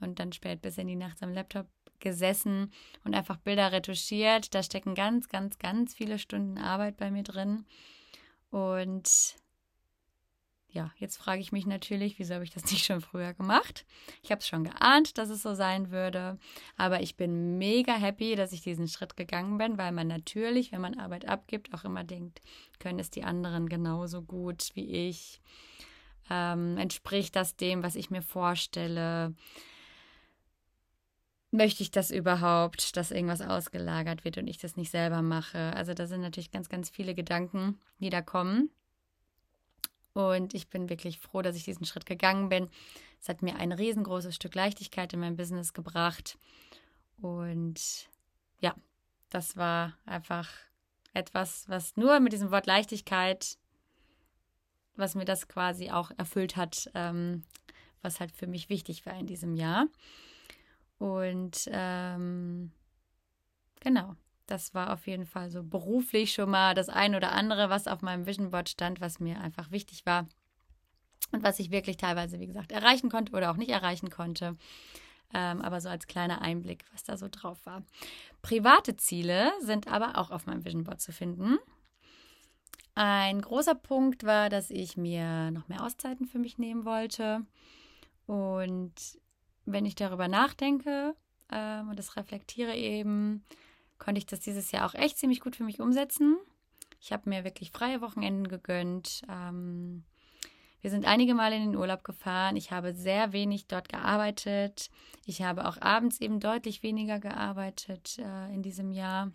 und 0.00 0.18
dann 0.18 0.32
spät 0.32 0.60
bis 0.60 0.76
in 0.78 0.88
die 0.88 0.96
Nacht 0.96 1.22
am 1.22 1.32
Laptop 1.32 1.68
gesessen 2.02 2.70
und 3.04 3.14
einfach 3.14 3.38
Bilder 3.38 3.72
retuschiert. 3.72 4.54
Da 4.54 4.62
stecken 4.62 4.94
ganz, 4.94 5.30
ganz, 5.30 5.58
ganz 5.58 5.94
viele 5.94 6.18
Stunden 6.18 6.58
Arbeit 6.58 6.98
bei 6.98 7.10
mir 7.10 7.22
drin. 7.22 7.64
Und 8.50 9.36
ja, 10.72 10.90
jetzt 10.96 11.18
frage 11.18 11.40
ich 11.40 11.52
mich 11.52 11.66
natürlich, 11.66 12.18
wieso 12.18 12.34
habe 12.34 12.44
ich 12.44 12.50
das 12.50 12.64
nicht 12.70 12.84
schon 12.84 13.00
früher 13.00 13.34
gemacht? 13.34 13.86
Ich 14.22 14.30
habe 14.30 14.40
es 14.40 14.48
schon 14.48 14.64
geahnt, 14.64 15.18
dass 15.18 15.28
es 15.28 15.42
so 15.42 15.54
sein 15.54 15.90
würde, 15.90 16.38
aber 16.76 17.00
ich 17.00 17.16
bin 17.16 17.58
mega 17.58 17.94
happy, 17.94 18.34
dass 18.36 18.52
ich 18.52 18.62
diesen 18.62 18.88
Schritt 18.88 19.16
gegangen 19.16 19.58
bin, 19.58 19.78
weil 19.78 19.92
man 19.92 20.06
natürlich, 20.06 20.72
wenn 20.72 20.80
man 20.80 20.98
Arbeit 20.98 21.28
abgibt, 21.28 21.72
auch 21.74 21.84
immer 21.84 22.04
denkt, 22.04 22.40
können 22.78 22.98
es 22.98 23.10
die 23.10 23.24
anderen 23.24 23.68
genauso 23.68 24.22
gut 24.22 24.70
wie 24.74 25.08
ich? 25.08 25.40
Ähm, 26.30 26.78
entspricht 26.78 27.36
das 27.36 27.56
dem, 27.56 27.82
was 27.82 27.94
ich 27.94 28.10
mir 28.10 28.22
vorstelle? 28.22 29.34
Möchte 31.54 31.82
ich 31.82 31.90
das 31.90 32.10
überhaupt, 32.10 32.96
dass 32.96 33.10
irgendwas 33.10 33.42
ausgelagert 33.42 34.24
wird 34.24 34.38
und 34.38 34.48
ich 34.48 34.56
das 34.56 34.76
nicht 34.76 34.90
selber 34.90 35.20
mache? 35.20 35.74
Also 35.76 35.92
da 35.92 36.06
sind 36.06 36.22
natürlich 36.22 36.50
ganz, 36.50 36.70
ganz 36.70 36.88
viele 36.88 37.14
Gedanken, 37.14 37.78
die 37.98 38.08
da 38.08 38.22
kommen. 38.22 38.70
Und 40.14 40.54
ich 40.54 40.68
bin 40.68 40.88
wirklich 40.88 41.18
froh, 41.18 41.42
dass 41.42 41.54
ich 41.54 41.64
diesen 41.64 41.84
Schritt 41.84 42.06
gegangen 42.06 42.48
bin. 42.48 42.70
Es 43.20 43.28
hat 43.28 43.42
mir 43.42 43.56
ein 43.56 43.70
riesengroßes 43.72 44.34
Stück 44.34 44.54
Leichtigkeit 44.54 45.12
in 45.12 45.20
mein 45.20 45.36
Business 45.36 45.74
gebracht. 45.74 46.38
Und 47.20 48.08
ja, 48.60 48.74
das 49.28 49.54
war 49.54 49.98
einfach 50.06 50.48
etwas, 51.12 51.68
was 51.68 51.98
nur 51.98 52.18
mit 52.20 52.32
diesem 52.32 52.50
Wort 52.50 52.66
Leichtigkeit, 52.66 53.58
was 54.96 55.14
mir 55.14 55.26
das 55.26 55.48
quasi 55.48 55.90
auch 55.90 56.10
erfüllt 56.16 56.56
hat, 56.56 56.90
ähm, 56.94 57.42
was 58.00 58.20
halt 58.20 58.32
für 58.32 58.46
mich 58.46 58.70
wichtig 58.70 59.04
war 59.04 59.18
in 59.18 59.26
diesem 59.26 59.54
Jahr. 59.54 59.86
Und 61.02 61.68
ähm, 61.72 62.70
genau, 63.80 64.14
das 64.46 64.72
war 64.72 64.92
auf 64.92 65.08
jeden 65.08 65.26
Fall 65.26 65.50
so 65.50 65.64
beruflich 65.64 66.32
schon 66.32 66.48
mal 66.48 66.76
das 66.76 66.88
ein 66.88 67.16
oder 67.16 67.32
andere, 67.32 67.70
was 67.70 67.88
auf 67.88 68.02
meinem 68.02 68.24
Vision 68.24 68.50
Board 68.50 68.68
stand, 68.68 69.00
was 69.00 69.18
mir 69.18 69.40
einfach 69.40 69.72
wichtig 69.72 70.06
war 70.06 70.28
und 71.32 71.42
was 71.42 71.58
ich 71.58 71.72
wirklich 71.72 71.96
teilweise, 71.96 72.38
wie 72.38 72.46
gesagt, 72.46 72.70
erreichen 72.70 73.10
konnte 73.10 73.32
oder 73.32 73.50
auch 73.50 73.56
nicht 73.56 73.70
erreichen 73.70 74.10
konnte. 74.10 74.56
Ähm, 75.34 75.60
aber 75.60 75.80
so 75.80 75.88
als 75.88 76.06
kleiner 76.06 76.40
Einblick, 76.40 76.84
was 76.92 77.02
da 77.02 77.16
so 77.16 77.26
drauf 77.28 77.66
war. 77.66 77.82
Private 78.40 78.96
Ziele 78.96 79.50
sind 79.60 79.88
aber 79.88 80.18
auch 80.18 80.30
auf 80.30 80.46
meinem 80.46 80.64
Vision 80.64 80.84
Board 80.84 81.00
zu 81.00 81.10
finden. 81.10 81.58
Ein 82.94 83.40
großer 83.40 83.74
Punkt 83.74 84.22
war, 84.22 84.50
dass 84.50 84.70
ich 84.70 84.96
mir 84.96 85.50
noch 85.50 85.66
mehr 85.66 85.82
Auszeiten 85.82 86.26
für 86.26 86.38
mich 86.38 86.58
nehmen 86.58 86.84
wollte. 86.84 87.40
Und 88.26 89.20
wenn 89.64 89.86
ich 89.86 89.94
darüber 89.94 90.28
nachdenke 90.28 91.14
ähm, 91.50 91.90
und 91.90 91.98
das 91.98 92.16
reflektiere 92.16 92.74
eben, 92.74 93.44
konnte 93.98 94.18
ich 94.18 94.26
das 94.26 94.40
dieses 94.40 94.72
Jahr 94.72 94.86
auch 94.86 94.94
echt 94.94 95.18
ziemlich 95.18 95.40
gut 95.40 95.56
für 95.56 95.64
mich 95.64 95.80
umsetzen. 95.80 96.36
Ich 97.00 97.12
habe 97.12 97.28
mir 97.28 97.44
wirklich 97.44 97.70
freie 97.70 98.00
Wochenenden 98.00 98.48
gegönnt. 98.48 99.22
Ähm, 99.28 100.04
wir 100.80 100.90
sind 100.90 101.04
einige 101.04 101.34
Male 101.34 101.56
in 101.56 101.62
den 101.62 101.76
Urlaub 101.76 102.02
gefahren. 102.04 102.56
Ich 102.56 102.72
habe 102.72 102.94
sehr 102.94 103.32
wenig 103.32 103.66
dort 103.66 103.88
gearbeitet. 103.88 104.90
Ich 105.26 105.42
habe 105.42 105.66
auch 105.68 105.80
abends 105.80 106.20
eben 106.20 106.40
deutlich 106.40 106.82
weniger 106.82 107.20
gearbeitet 107.20 108.18
äh, 108.18 108.52
in 108.52 108.62
diesem 108.62 108.90
Jahr. 108.90 109.30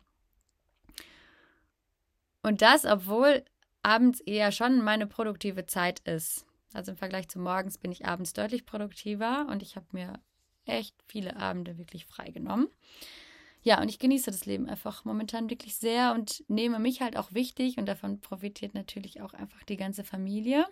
Und 2.42 2.62
das, 2.62 2.86
obwohl 2.86 3.44
abends 3.84 4.20
eher 4.22 4.52
schon 4.52 4.84
meine 4.84 5.08
produktive 5.08 5.66
Zeit 5.66 6.00
ist. 6.00 6.47
Also 6.74 6.92
im 6.92 6.98
Vergleich 6.98 7.28
zu 7.30 7.40
morgens 7.40 7.78
bin 7.78 7.92
ich 7.92 8.06
abends 8.06 8.34
deutlich 8.34 8.66
produktiver 8.66 9.48
und 9.50 9.62
ich 9.62 9.76
habe 9.76 9.86
mir 9.92 10.20
echt 10.66 10.96
viele 11.08 11.38
Abende 11.38 11.78
wirklich 11.78 12.06
freigenommen. 12.06 12.68
Ja, 13.64 13.82
und 13.82 13.90
ich 13.90 14.00
genieße 14.00 14.32
das 14.32 14.46
Leben 14.46 14.70
einfach 14.70 15.04
momentan 15.04 15.50
wirklich 15.50 15.76
sehr 15.76 16.14
und 16.14 16.44
nehme 16.48 16.80
mich 16.80 17.02
halt 17.02 17.18
auch 17.18 17.34
wichtig 17.34 17.78
und 17.78 17.86
davon 17.86 18.22
profitiert 18.22 18.74
natürlich 18.74 19.22
auch 19.22 19.34
einfach 19.34 19.64
die 19.64 19.78
ganze 19.78 20.04
Familie. 20.04 20.66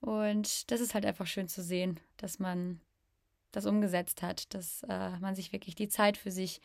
Und 0.00 0.70
das 0.70 0.80
ist 0.80 0.94
halt 0.94 1.06
einfach 1.06 1.26
schön 1.26 1.48
zu 1.48 1.62
sehen, 1.62 2.00
dass 2.16 2.38
man 2.38 2.80
das 3.52 3.66
umgesetzt 3.66 4.22
hat, 4.22 4.52
dass 4.54 4.82
äh, 4.88 5.18
man 5.18 5.34
sich 5.34 5.52
wirklich 5.52 5.74
die 5.74 5.88
Zeit 5.88 6.16
für 6.16 6.30
sich 6.30 6.60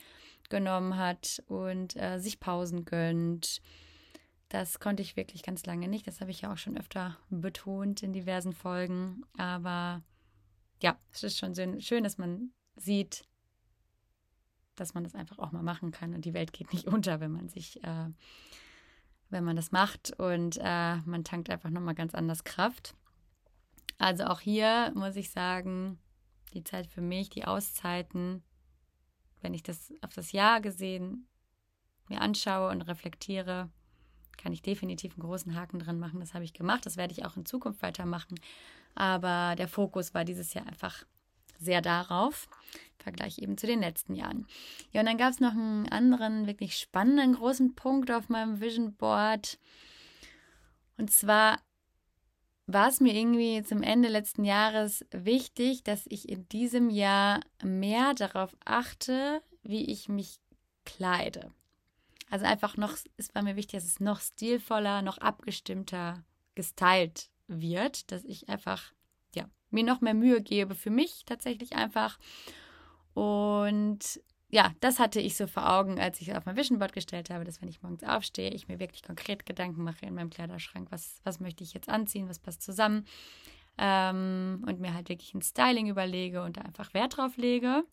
genommen 0.49 0.97
hat 0.97 1.43
und 1.47 1.95
äh, 1.97 2.19
sich 2.19 2.39
Pausen 2.39 2.85
gönnt. 2.85 3.61
Das 4.49 4.79
konnte 4.79 5.03
ich 5.03 5.17
wirklich 5.17 5.43
ganz 5.43 5.65
lange 5.65 5.87
nicht. 5.87 6.07
Das 6.07 6.21
habe 6.21 6.31
ich 6.31 6.41
ja 6.41 6.53
auch 6.53 6.57
schon 6.57 6.77
öfter 6.77 7.17
betont 7.29 8.01
in 8.01 8.13
diversen 8.13 8.53
Folgen. 8.53 9.23
Aber 9.37 10.03
ja, 10.81 10.97
es 11.11 11.23
ist 11.23 11.37
schon 11.37 11.53
schön, 11.81 12.03
dass 12.03 12.17
man 12.17 12.51
sieht, 12.75 13.25
dass 14.75 14.93
man 14.93 15.03
das 15.03 15.15
einfach 15.15 15.39
auch 15.39 15.51
mal 15.51 15.63
machen 15.63 15.91
kann 15.91 16.13
und 16.13 16.23
die 16.23 16.33
Welt 16.33 16.53
geht 16.53 16.71
nicht 16.71 16.87
unter, 16.87 17.19
wenn 17.19 17.31
man 17.31 17.49
sich, 17.49 17.83
äh, 17.83 18.09
wenn 19.29 19.43
man 19.43 19.55
das 19.55 19.71
macht 19.71 20.17
und 20.19 20.57
äh, 20.61 20.97
man 20.97 21.23
tankt 21.23 21.49
einfach 21.49 21.69
nochmal 21.69 21.95
ganz 21.95 22.13
anders 22.15 22.43
Kraft. 22.43 22.95
Also 23.97 24.25
auch 24.25 24.39
hier 24.39 24.91
muss 24.95 25.15
ich 25.15 25.31
sagen, 25.31 25.99
die 26.53 26.63
Zeit 26.63 26.87
für 26.87 27.01
mich, 27.01 27.29
die 27.29 27.45
Auszeiten, 27.45 28.43
wenn 29.41 29.53
ich 29.53 29.63
das 29.63 29.91
auf 30.01 30.13
das 30.13 30.31
Jahr 30.31 30.61
gesehen 30.61 31.27
mir 32.09 32.21
anschaue 32.21 32.69
und 32.69 32.81
reflektiere, 32.83 33.69
kann 34.37 34.53
ich 34.53 34.61
definitiv 34.61 35.13
einen 35.13 35.27
großen 35.27 35.55
Haken 35.55 35.79
dran 35.79 35.99
machen. 35.99 36.19
Das 36.19 36.33
habe 36.33 36.45
ich 36.45 36.53
gemacht. 36.53 36.85
Das 36.85 36.97
werde 36.97 37.13
ich 37.13 37.25
auch 37.25 37.37
in 37.37 37.45
Zukunft 37.45 37.81
weitermachen. 37.81 38.39
Aber 38.95 39.55
der 39.55 39.67
Fokus 39.67 40.13
war 40.13 40.25
dieses 40.25 40.53
Jahr 40.53 40.67
einfach 40.67 41.05
sehr 41.59 41.81
darauf, 41.81 42.47
im 42.99 43.03
Vergleich 43.03 43.39
eben 43.39 43.57
zu 43.57 43.67
den 43.67 43.81
letzten 43.81 44.15
Jahren. 44.15 44.47
Ja, 44.91 45.01
und 45.01 45.07
dann 45.07 45.17
gab 45.17 45.31
es 45.31 45.39
noch 45.39 45.51
einen 45.51 45.87
anderen, 45.89 46.47
wirklich 46.47 46.77
spannenden 46.77 47.35
großen 47.35 47.75
Punkt 47.75 48.11
auf 48.11 48.29
meinem 48.29 48.61
Vision 48.61 48.93
Board. 48.95 49.59
Und 50.97 51.11
zwar 51.11 51.59
war 52.67 52.89
es 52.89 52.99
mir 52.99 53.13
irgendwie 53.13 53.63
zum 53.63 53.81
Ende 53.81 54.09
letzten 54.09 54.43
Jahres 54.43 55.05
wichtig, 55.11 55.83
dass 55.83 56.05
ich 56.07 56.27
in 56.27 56.47
diesem 56.49 56.89
Jahr 56.89 57.39
mehr 57.63 58.13
darauf 58.13 58.55
achte, 58.65 59.41
wie 59.63 59.85
ich 59.85 60.09
mich 60.09 60.39
kleide. 60.85 61.51
Also 62.29 62.45
einfach 62.45 62.75
noch, 62.77 62.93
es 63.15 63.33
war 63.33 63.41
mir 63.41 63.55
wichtig, 63.55 63.79
dass 63.79 63.85
es 63.85 63.99
noch 63.99 64.19
stilvoller, 64.19 65.01
noch 65.01 65.17
abgestimmter 65.17 66.23
gestylt 66.55 67.29
wird, 67.47 68.11
dass 68.11 68.23
ich 68.25 68.49
einfach, 68.49 68.91
ja, 69.33 69.49
mir 69.69 69.83
noch 69.83 70.01
mehr 70.01 70.13
Mühe 70.13 70.41
gebe 70.41 70.75
für 70.75 70.89
mich 70.89 71.23
tatsächlich 71.25 71.75
einfach. 71.75 72.19
Und 73.13 74.21
ja, 74.49 74.73
das 74.79 74.99
hatte 74.99 75.19
ich 75.19 75.35
so 75.35 75.47
vor 75.47 75.69
Augen, 75.69 75.99
als 75.99 76.21
ich 76.21 76.35
auf 76.35 76.45
mein 76.45 76.55
Vision 76.55 76.79
Board 76.79 76.93
gestellt 76.93 77.29
habe, 77.29 77.43
dass 77.43 77.61
wenn 77.61 77.69
ich 77.69 77.81
morgens 77.81 78.03
aufstehe, 78.03 78.51
ich 78.51 78.67
mir 78.67 78.79
wirklich 78.79 79.03
konkret 79.03 79.45
Gedanken 79.45 79.83
mache 79.83 80.05
in 80.05 80.13
meinem 80.13 80.29
Kleiderschrank, 80.29 80.87
was, 80.89 81.19
was 81.23 81.39
möchte 81.39 81.63
ich 81.63 81.73
jetzt 81.73 81.89
anziehen, 81.89 82.29
was 82.29 82.39
passt 82.39 82.61
zusammen. 82.61 83.05
Ähm, 83.77 84.63
und 84.67 84.79
mir 84.79 84.93
halt 84.93 85.09
wirklich 85.09 85.33
ein 85.33 85.41
Styling 85.41 85.87
überlege 85.87 86.41
und 86.43 86.57
da 86.57 86.61
einfach 86.61 86.93
Wert 86.93 87.17
drauf 87.17 87.37
lege. 87.37 87.83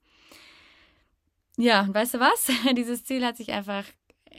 Ja, 1.56 1.82
und 1.82 1.94
weißt 1.94 2.14
du 2.14 2.20
was? 2.20 2.50
Dieses 2.76 3.04
Ziel 3.04 3.24
hat 3.24 3.36
sich 3.36 3.52
einfach 3.52 3.84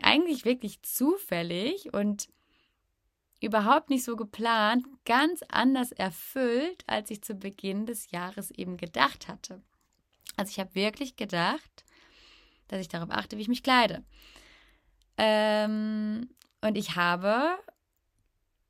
eigentlich 0.03 0.45
wirklich 0.45 0.81
zufällig 0.81 1.93
und 1.93 2.29
überhaupt 3.41 3.89
nicht 3.89 4.03
so 4.03 4.15
geplant, 4.15 4.85
ganz 5.05 5.43
anders 5.49 5.91
erfüllt, 5.91 6.83
als 6.87 7.11
ich 7.11 7.21
zu 7.21 7.35
Beginn 7.35 7.85
des 7.85 8.11
Jahres 8.11 8.51
eben 8.51 8.77
gedacht 8.77 9.27
hatte. 9.27 9.61
Also 10.37 10.49
ich 10.49 10.59
habe 10.59 10.75
wirklich 10.75 11.15
gedacht, 11.15 11.85
dass 12.67 12.81
ich 12.81 12.87
darauf 12.87 13.11
achte, 13.11 13.37
wie 13.37 13.41
ich 13.41 13.47
mich 13.47 13.63
kleide. 13.63 14.03
Ähm, 15.17 16.29
und 16.61 16.77
ich 16.77 16.95
habe 16.95 17.57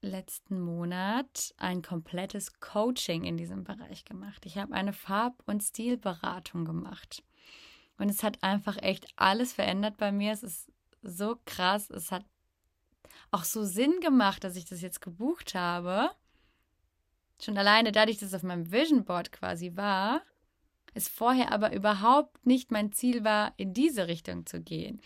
letzten 0.01 0.59
Monat 0.59 1.53
ein 1.57 1.81
komplettes 1.81 2.59
Coaching 2.59 3.23
in 3.23 3.37
diesem 3.37 3.63
Bereich 3.63 4.05
gemacht. 4.05 4.45
Ich 4.45 4.57
habe 4.57 4.73
eine 4.73 4.93
Farb- 4.93 5.43
und 5.47 5.63
Stilberatung 5.63 6.65
gemacht. 6.65 7.23
Und 7.97 8.09
es 8.09 8.23
hat 8.23 8.43
einfach 8.43 8.77
echt 8.81 9.07
alles 9.15 9.53
verändert 9.53 9.97
bei 9.97 10.11
mir. 10.11 10.33
Es 10.33 10.43
ist 10.43 10.71
so 11.05 11.37
krass. 11.45 11.89
Es 11.89 12.11
hat 12.11 12.25
auch 13.31 13.43
so 13.43 13.63
Sinn 13.63 13.99
gemacht, 14.01 14.43
dass 14.43 14.55
ich 14.55 14.65
das 14.65 14.81
jetzt 14.81 15.01
gebucht 15.01 15.55
habe. 15.55 16.09
Schon 17.41 17.57
alleine 17.57 17.91
dadurch, 17.91 18.17
dass 18.17 18.29
es 18.29 18.33
auf 18.33 18.43
meinem 18.43 18.71
Vision 18.71 19.05
Board 19.05 19.31
quasi 19.31 19.75
war, 19.75 20.21
es 20.93 21.09
vorher 21.09 21.51
aber 21.51 21.73
überhaupt 21.73 22.45
nicht 22.45 22.71
mein 22.71 22.93
Ziel 22.93 23.23
war, 23.23 23.53
in 23.57 23.73
diese 23.73 24.07
Richtung 24.07 24.45
zu 24.45 24.61
gehen. 24.61 25.01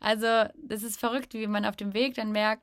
Also, 0.00 0.26
das 0.56 0.82
ist 0.82 0.98
verrückt, 0.98 1.34
wie 1.34 1.46
man 1.46 1.64
auf 1.64 1.76
dem 1.76 1.94
Weg 1.94 2.14
dann 2.14 2.32
merkt, 2.32 2.62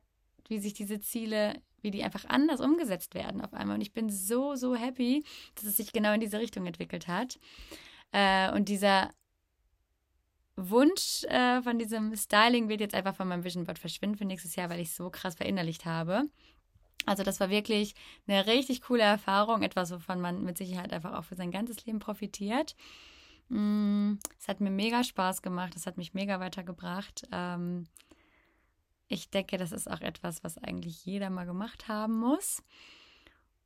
wie 0.50 0.60
sich 0.60 0.74
diese 0.74 1.00
Ziele, 1.00 1.62
wie 1.82 1.92
die 1.92 2.04
einfach 2.04 2.26
anders 2.26 2.60
umgesetzt 2.60 3.14
werden 3.14 3.42
auf 3.42 3.54
einmal. 3.54 3.76
Und 3.76 3.82
ich 3.82 3.94
bin 3.94 4.10
so, 4.10 4.56
so 4.56 4.76
happy, 4.76 5.24
dass 5.56 5.64
es 5.64 5.78
sich 5.78 5.94
genau 5.94 6.14
in 6.14 6.20
diese 6.20 6.40
Richtung 6.40 6.66
entwickelt 6.66 7.08
hat. 7.08 7.40
Äh, 8.12 8.52
und 8.52 8.68
dieser 8.68 9.12
Wunsch 10.56 11.24
äh, 11.26 11.62
von 11.62 11.78
diesem 11.78 12.16
Styling 12.16 12.70
wird 12.70 12.80
jetzt 12.80 12.96
einfach 12.96 13.16
von 13.16 13.28
meinem 13.28 13.44
Vision 13.44 13.66
Board 13.66 13.80
verschwinden 13.80 14.18
für 14.18 14.26
nächstes 14.26 14.56
Jahr, 14.56 14.70
weil 14.70 14.80
ich 14.80 14.90
es 14.90 14.96
so 14.96 15.10
krass 15.10 15.36
verinnerlicht 15.36 15.86
habe. 15.86 16.30
Also 17.06 17.24
das 17.24 17.40
war 17.40 17.50
wirklich 17.50 17.94
eine 18.28 18.48
richtig 18.48 18.82
coole 18.82 19.04
Erfahrung, 19.04 19.62
etwas, 19.62 19.92
wovon 19.92 20.22
man 20.22 20.44
mit 20.44 20.58
Sicherheit 20.58 20.92
einfach 20.92 21.14
auch 21.14 21.26
für 21.26 21.36
sein 21.36 21.52
ganzes 21.52 21.86
Leben 21.86 22.00
profitiert. 22.00 22.76
Mm, 23.50 24.14
es 24.40 24.48
hat 24.48 24.60
mir 24.60 24.72
mega 24.72 25.04
Spaß 25.04 25.42
gemacht, 25.42 25.76
es 25.76 25.86
hat 25.86 25.98
mich 25.98 26.14
mega 26.14 26.40
weitergebracht. 26.40 27.28
Ähm, 27.32 27.88
ich 29.08 29.30
denke, 29.30 29.58
das 29.58 29.72
ist 29.72 29.90
auch 29.90 30.02
etwas, 30.02 30.44
was 30.44 30.58
eigentlich 30.58 31.06
jeder 31.06 31.30
mal 31.30 31.46
gemacht 31.46 31.88
haben 31.88 32.18
muss. 32.18 32.64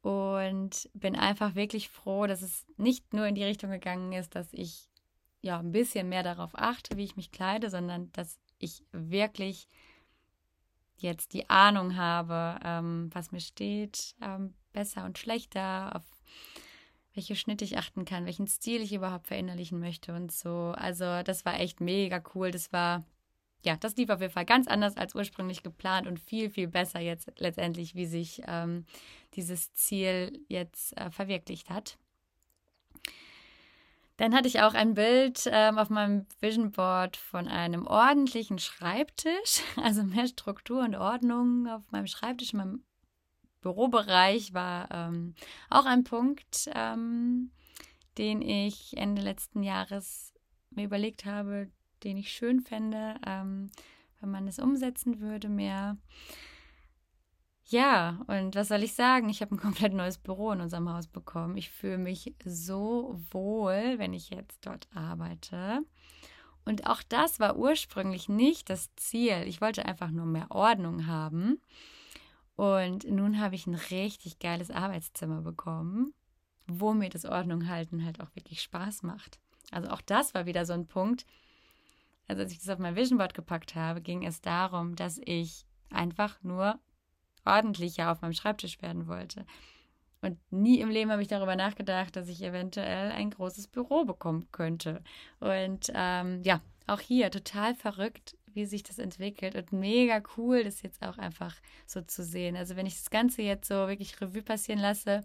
Und 0.01 0.89
bin 0.93 1.15
einfach 1.15 1.55
wirklich 1.55 1.89
froh, 1.89 2.25
dass 2.25 2.41
es 2.41 2.65
nicht 2.77 3.13
nur 3.13 3.25
in 3.27 3.35
die 3.35 3.43
Richtung 3.43 3.69
gegangen 3.69 4.13
ist, 4.13 4.35
dass 4.35 4.51
ich 4.53 4.88
ja 5.41 5.59
ein 5.59 5.71
bisschen 5.71 6.09
mehr 6.09 6.23
darauf 6.23 6.51
achte, 6.53 6.97
wie 6.97 7.03
ich 7.03 7.15
mich 7.15 7.31
kleide, 7.31 7.69
sondern 7.69 8.11
dass 8.11 8.39
ich 8.57 8.83
wirklich 8.91 9.67
jetzt 10.97 11.33
die 11.33 11.49
Ahnung 11.49 11.95
habe, 11.95 12.59
ähm, 12.63 13.09
was 13.13 13.31
mir 13.31 13.39
steht, 13.39 14.15
ähm, 14.21 14.53
besser 14.73 15.05
und 15.05 15.17
schlechter, 15.17 15.95
auf 15.95 16.03
welche 17.13 17.35
Schnitte 17.35 17.65
ich 17.65 17.77
achten 17.77 18.05
kann, 18.05 18.25
welchen 18.25 18.47
Stil 18.47 18.81
ich 18.81 18.93
überhaupt 18.93 19.27
verinnerlichen 19.27 19.79
möchte 19.79 20.13
und 20.13 20.31
so. 20.31 20.73
Also 20.75 21.23
das 21.23 21.45
war 21.45 21.59
echt 21.59 21.81
mega 21.81 22.21
cool. 22.35 22.51
Das 22.51 22.71
war, 22.71 23.03
ja, 23.63 23.75
das 23.77 23.95
lief 23.95 24.09
auf 24.09 24.21
jeden 24.21 24.33
Fall 24.33 24.45
ganz 24.45 24.67
anders 24.67 24.95
als 24.95 25.15
ursprünglich 25.15 25.63
geplant 25.63 26.07
und 26.07 26.19
viel, 26.19 26.49
viel 26.49 26.67
besser 26.67 26.99
jetzt 26.99 27.31
letztendlich, 27.37 27.95
wie 27.95 28.05
sich 28.05 28.41
ähm, 28.47 28.85
dieses 29.33 29.73
Ziel 29.73 30.45
jetzt 30.47 30.95
äh, 30.97 31.09
verwirklicht 31.09 31.69
hat. 31.69 31.97
Dann 34.19 34.35
hatte 34.35 34.49
ich 34.49 34.59
auch 34.59 34.73
ein 34.73 34.95
Bild 34.95 35.43
ähm, 35.49 35.77
auf 35.77 35.89
meinem 35.89 36.25
Vision 36.41 36.71
Board 36.71 37.15
von 37.15 37.47
einem 37.47 37.87
ordentlichen 37.87 38.59
Schreibtisch, 38.59 39.61
also 39.77 40.03
mehr 40.03 40.27
Struktur 40.27 40.83
und 40.83 40.93
Ordnung 40.95 41.67
auf 41.69 41.89
meinem 41.91 42.05
Schreibtisch, 42.05 42.51
in 42.51 42.57
meinem 42.57 42.83
Bürobereich 43.61 44.53
war 44.53 44.89
ähm, 44.91 45.35
auch 45.69 45.85
ein 45.85 46.03
Punkt, 46.03 46.69
ähm, 46.75 47.51
den 48.17 48.41
ich 48.41 48.97
Ende 48.97 49.21
letzten 49.21 49.63
Jahres 49.63 50.33
mir 50.69 50.83
überlegt 50.83 51.23
habe, 51.23 51.71
den 52.03 52.17
ich 52.17 52.33
schön 52.33 52.59
fände, 52.59 53.15
ähm, 53.25 53.71
wenn 54.19 54.31
man 54.31 54.49
es 54.49 54.59
umsetzen 54.59 55.21
würde 55.21 55.47
mehr. 55.47 55.95
Ja, 57.71 58.19
und 58.25 58.55
was 58.55 58.69
soll 58.69 58.81
ich 58.81 58.95
sagen? 58.95 59.29
Ich 59.29 59.41
habe 59.41 59.53
ein 59.53 59.59
komplett 59.61 59.93
neues 59.93 60.17
Büro 60.17 60.51
in 60.51 60.61
unserem 60.61 60.89
Haus 60.89 61.05
bekommen. 61.05 61.55
Ich 61.55 61.69
fühle 61.69 61.99
mich 61.99 62.33
so 62.43 63.19
wohl, 63.31 63.99
wenn 63.99 64.13
ich 64.13 64.31
jetzt 64.31 64.65
dort 64.65 64.87
arbeite. 64.93 65.81
Und 66.65 66.87
auch 66.87 67.03
das 67.07 67.39
war 67.39 67.57
ursprünglich 67.57 68.27
nicht 68.27 68.71
das 68.71 68.93
Ziel. 68.95 69.43
Ich 69.45 69.61
wollte 69.61 69.85
einfach 69.85 70.09
nur 70.09 70.25
mehr 70.25 70.49
Ordnung 70.49 71.05
haben. 71.05 71.61
Und 72.55 73.09
nun 73.09 73.39
habe 73.39 73.53
ich 73.53 73.67
ein 73.67 73.75
richtig 73.75 74.39
geiles 74.39 74.71
Arbeitszimmer 74.71 75.41
bekommen, 75.41 76.13
wo 76.67 76.93
mir 76.93 77.09
das 77.09 77.25
Ordnung 77.25 77.67
halten 77.69 78.03
halt 78.03 78.19
auch 78.19 78.35
wirklich 78.35 78.63
Spaß 78.63 79.03
macht. 79.03 79.39
Also 79.71 79.89
auch 79.89 80.01
das 80.01 80.33
war 80.33 80.47
wieder 80.47 80.65
so 80.65 80.73
ein 80.73 80.87
Punkt. 80.87 81.27
Also 82.27 82.41
als 82.41 82.51
ich 82.51 82.59
das 82.59 82.69
auf 82.69 82.79
mein 82.79 82.95
Vision 82.95 83.19
Board 83.19 83.35
gepackt 83.35 83.75
habe, 83.75 84.01
ging 84.01 84.25
es 84.25 84.41
darum, 84.41 84.95
dass 84.95 85.19
ich 85.23 85.65
einfach 85.91 86.41
nur 86.41 86.79
ordentlicher 87.45 88.11
auf 88.11 88.21
meinem 88.21 88.33
Schreibtisch 88.33 88.81
werden 88.81 89.07
wollte. 89.07 89.45
Und 90.21 90.37
nie 90.51 90.81
im 90.81 90.89
Leben 90.89 91.11
habe 91.11 91.21
ich 91.21 91.27
darüber 91.27 91.55
nachgedacht, 91.55 92.15
dass 92.15 92.27
ich 92.27 92.41
eventuell 92.41 93.11
ein 93.11 93.29
großes 93.29 93.67
Büro 93.67 94.03
bekommen 94.03 94.47
könnte. 94.51 95.01
Und 95.39 95.91
ähm, 95.93 96.41
ja, 96.43 96.61
auch 96.87 96.99
hier 96.99 97.31
total 97.31 97.73
verrückt, 97.75 98.35
wie 98.47 98.65
sich 98.65 98.83
das 98.83 98.99
entwickelt 98.99 99.55
und 99.55 99.71
mega 99.71 100.21
cool, 100.35 100.63
das 100.63 100.81
jetzt 100.81 101.05
auch 101.05 101.17
einfach 101.17 101.55
so 101.85 102.01
zu 102.01 102.23
sehen. 102.23 102.57
Also 102.57 102.75
wenn 102.75 102.85
ich 102.85 102.95
das 102.95 103.09
Ganze 103.09 103.43
jetzt 103.43 103.67
so 103.67 103.87
wirklich 103.87 104.19
Revue 104.19 104.41
passieren 104.41 104.79
lasse, 104.79 105.23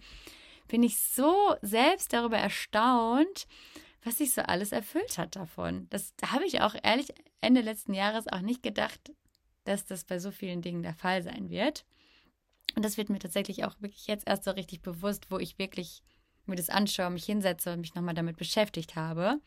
bin 0.68 0.83
ich 0.83 0.99
so 0.99 1.56
selbst 1.62 2.12
darüber 2.12 2.38
erstaunt, 2.38 3.47
was 4.02 4.18
sich 4.18 4.33
so 4.33 4.42
alles 4.42 4.73
erfüllt 4.73 5.18
hat 5.18 5.37
davon. 5.37 5.88
Das 5.90 6.14
habe 6.25 6.44
ich 6.44 6.61
auch 6.61 6.75
ehrlich 6.83 7.09
Ende 7.40 7.62
letzten 7.62 7.94
Jahres 7.94 8.28
auch 8.28 8.40
nicht 8.40 8.62
gedacht, 8.62 9.12
dass 9.64 9.87
das 9.87 10.04
bei 10.04 10.18
so 10.18 10.30
vielen 10.30 10.62
Dingen 10.62 10.83
der 10.83 10.94
Fall 10.94 11.23
sein 11.23 11.49
wird. 11.49 11.85
Und 12.75 12.85
das 12.85 12.97
wird 12.97 13.09
mir 13.09 13.19
tatsächlich 13.19 13.64
auch 13.64 13.75
wirklich 13.81 14.07
jetzt 14.07 14.26
erst 14.26 14.45
so 14.45 14.50
richtig 14.50 14.83
bewusst, 14.83 15.31
wo 15.31 15.38
ich 15.38 15.59
wirklich 15.59 16.02
mir 16.47 16.57
das 16.57 16.71
anschaue, 16.71 17.11
mich 17.11 17.25
hinsetze 17.25 17.73
und 17.73 17.81
mich 17.81 17.95
nochmal 17.95 18.14
damit 18.14 18.37
beschäftigt 18.37 18.97
habe. 18.97 19.40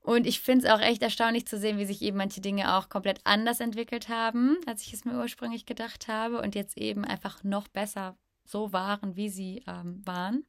Und 0.00 0.26
ich 0.26 0.40
finde 0.40 0.66
es 0.66 0.72
auch 0.72 0.80
echt 0.80 1.02
erstaunlich 1.02 1.46
zu 1.46 1.58
sehen, 1.58 1.78
wie 1.78 1.84
sich 1.84 2.02
eben 2.02 2.16
manche 2.16 2.40
Dinge 2.40 2.76
auch 2.76 2.88
komplett 2.88 3.20
anders 3.24 3.60
entwickelt 3.60 4.08
haben, 4.08 4.56
als 4.66 4.82
ich 4.82 4.92
es 4.92 5.04
mir 5.04 5.16
ursprünglich 5.16 5.64
gedacht 5.64 6.08
habe 6.08 6.40
und 6.40 6.56
jetzt 6.56 6.76
eben 6.76 7.04
einfach 7.04 7.44
noch 7.44 7.68
besser 7.68 8.16
so 8.44 8.72
waren, 8.72 9.14
wie 9.14 9.28
sie 9.28 9.62
ähm, 9.68 10.02
waren. 10.04 10.44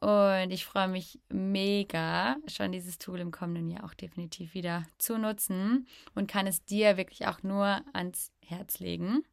Und 0.00 0.50
ich 0.50 0.64
freue 0.64 0.88
mich 0.88 1.18
mega, 1.30 2.36
schon 2.46 2.72
dieses 2.72 2.98
Tool 2.98 3.20
im 3.20 3.30
kommenden 3.30 3.70
Jahr 3.70 3.84
auch 3.84 3.94
definitiv 3.94 4.54
wieder 4.54 4.86
zu 4.98 5.18
nutzen 5.18 5.88
und 6.14 6.30
kann 6.30 6.46
es 6.46 6.64
dir 6.64 6.96
wirklich 6.96 7.26
auch 7.26 7.42
nur 7.42 7.82
ans 7.92 8.30
Herz 8.40 8.78
legen. 8.78 9.24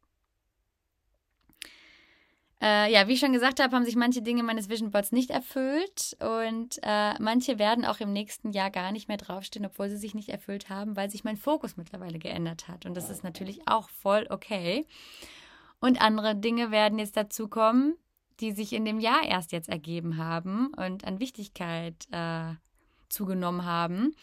Äh, 2.62 2.92
ja, 2.92 3.08
wie 3.08 3.14
ich 3.14 3.20
schon 3.20 3.32
gesagt 3.32 3.58
habe, 3.58 3.74
haben 3.74 3.84
sich 3.84 3.96
manche 3.96 4.22
Dinge 4.22 4.44
meines 4.44 4.68
Vision 4.68 4.92
Boards 4.92 5.10
nicht 5.10 5.30
erfüllt 5.30 6.16
und 6.20 6.78
äh, 6.84 7.18
manche 7.18 7.58
werden 7.58 7.84
auch 7.84 7.98
im 7.98 8.12
nächsten 8.12 8.52
Jahr 8.52 8.70
gar 8.70 8.92
nicht 8.92 9.08
mehr 9.08 9.16
draufstehen, 9.16 9.66
obwohl 9.66 9.88
sie 9.88 9.96
sich 9.96 10.14
nicht 10.14 10.28
erfüllt 10.28 10.68
haben, 10.70 10.96
weil 10.96 11.10
sich 11.10 11.24
mein 11.24 11.36
Fokus 11.36 11.76
mittlerweile 11.76 12.20
geändert 12.20 12.68
hat. 12.68 12.86
Und 12.86 12.96
das 12.96 13.10
ist 13.10 13.24
natürlich 13.24 13.66
auch 13.66 13.88
voll 13.88 14.28
okay. 14.30 14.86
Und 15.80 16.00
andere 16.00 16.36
Dinge 16.36 16.70
werden 16.70 17.00
jetzt 17.00 17.16
dazu 17.16 17.48
kommen, 17.48 17.96
die 18.38 18.52
sich 18.52 18.72
in 18.72 18.84
dem 18.84 19.00
Jahr 19.00 19.24
erst 19.24 19.50
jetzt 19.50 19.68
ergeben 19.68 20.16
haben 20.16 20.68
und 20.74 21.04
an 21.04 21.18
Wichtigkeit 21.18 21.96
äh, 22.12 22.54
zugenommen 23.08 23.64
haben 23.64 24.14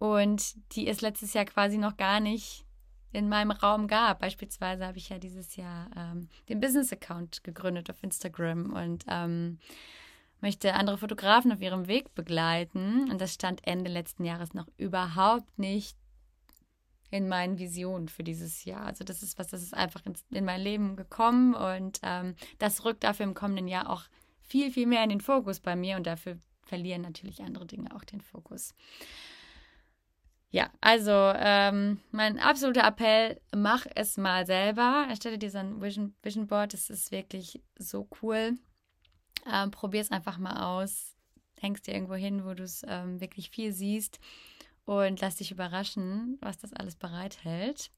und 0.00 0.56
die 0.74 0.88
es 0.88 1.00
letztes 1.00 1.32
Jahr 1.32 1.44
quasi 1.44 1.78
noch 1.78 1.96
gar 1.96 2.18
nicht 2.18 2.64
in 3.12 3.28
meinem 3.28 3.50
Raum 3.50 3.88
gab. 3.88 4.20
Beispielsweise 4.20 4.86
habe 4.86 4.98
ich 4.98 5.08
ja 5.08 5.18
dieses 5.18 5.56
Jahr 5.56 5.90
ähm, 5.96 6.28
den 6.48 6.60
Business-Account 6.60 7.44
gegründet 7.44 7.90
auf 7.90 8.02
Instagram 8.02 8.72
und 8.72 9.04
ähm, 9.08 9.58
möchte 10.40 10.74
andere 10.74 10.98
Fotografen 10.98 11.52
auf 11.52 11.60
ihrem 11.60 11.88
Weg 11.88 12.14
begleiten. 12.14 13.10
Und 13.10 13.20
das 13.20 13.34
stand 13.34 13.66
Ende 13.66 13.90
letzten 13.90 14.24
Jahres 14.24 14.54
noch 14.54 14.68
überhaupt 14.76 15.58
nicht 15.58 15.96
in 17.10 17.28
meinen 17.28 17.58
Visionen 17.58 18.08
für 18.08 18.22
dieses 18.22 18.64
Jahr. 18.64 18.84
Also 18.84 19.02
das 19.04 19.22
ist 19.22 19.38
was, 19.38 19.48
das 19.48 19.62
ist 19.62 19.74
einfach 19.74 20.04
in, 20.04 20.14
in 20.30 20.44
mein 20.44 20.60
Leben 20.60 20.94
gekommen 20.96 21.54
und 21.54 22.00
ähm, 22.02 22.34
das 22.58 22.84
rückt 22.84 23.04
dafür 23.04 23.24
im 23.24 23.34
kommenden 23.34 23.66
Jahr 23.66 23.88
auch 23.88 24.04
viel, 24.42 24.70
viel 24.70 24.86
mehr 24.86 25.02
in 25.04 25.10
den 25.10 25.20
Fokus 25.20 25.60
bei 25.60 25.74
mir 25.74 25.96
und 25.96 26.06
dafür 26.06 26.38
verlieren 26.64 27.02
natürlich 27.02 27.42
andere 27.42 27.66
Dinge 27.66 27.94
auch 27.94 28.04
den 28.04 28.20
Fokus. 28.20 28.74
Ja, 30.50 30.70
also 30.80 31.12
ähm, 31.12 32.00
mein 32.10 32.38
absoluter 32.38 32.86
Appell, 32.86 33.40
mach 33.54 33.86
es 33.94 34.16
mal 34.16 34.46
selber. 34.46 35.06
Erstelle 35.08 35.38
dir 35.38 35.50
so 35.50 35.58
ein 35.58 35.82
Vision, 35.82 36.14
Vision 36.22 36.46
Board, 36.46 36.72
das 36.72 36.88
ist 36.88 37.12
wirklich 37.12 37.60
so 37.78 38.08
cool. 38.22 38.54
Ähm, 39.50 39.70
Probier 39.70 40.00
es 40.00 40.10
einfach 40.10 40.38
mal 40.38 40.64
aus. 40.64 41.14
Hängst 41.60 41.86
dir 41.86 41.92
irgendwo 41.92 42.14
hin, 42.14 42.44
wo 42.44 42.54
du 42.54 42.62
es 42.62 42.82
ähm, 42.88 43.20
wirklich 43.20 43.50
viel 43.50 43.72
siehst 43.72 44.20
und 44.84 45.20
lass 45.20 45.36
dich 45.36 45.50
überraschen, 45.50 46.38
was 46.40 46.56
das 46.56 46.72
alles 46.72 46.96
bereithält. 46.96 47.90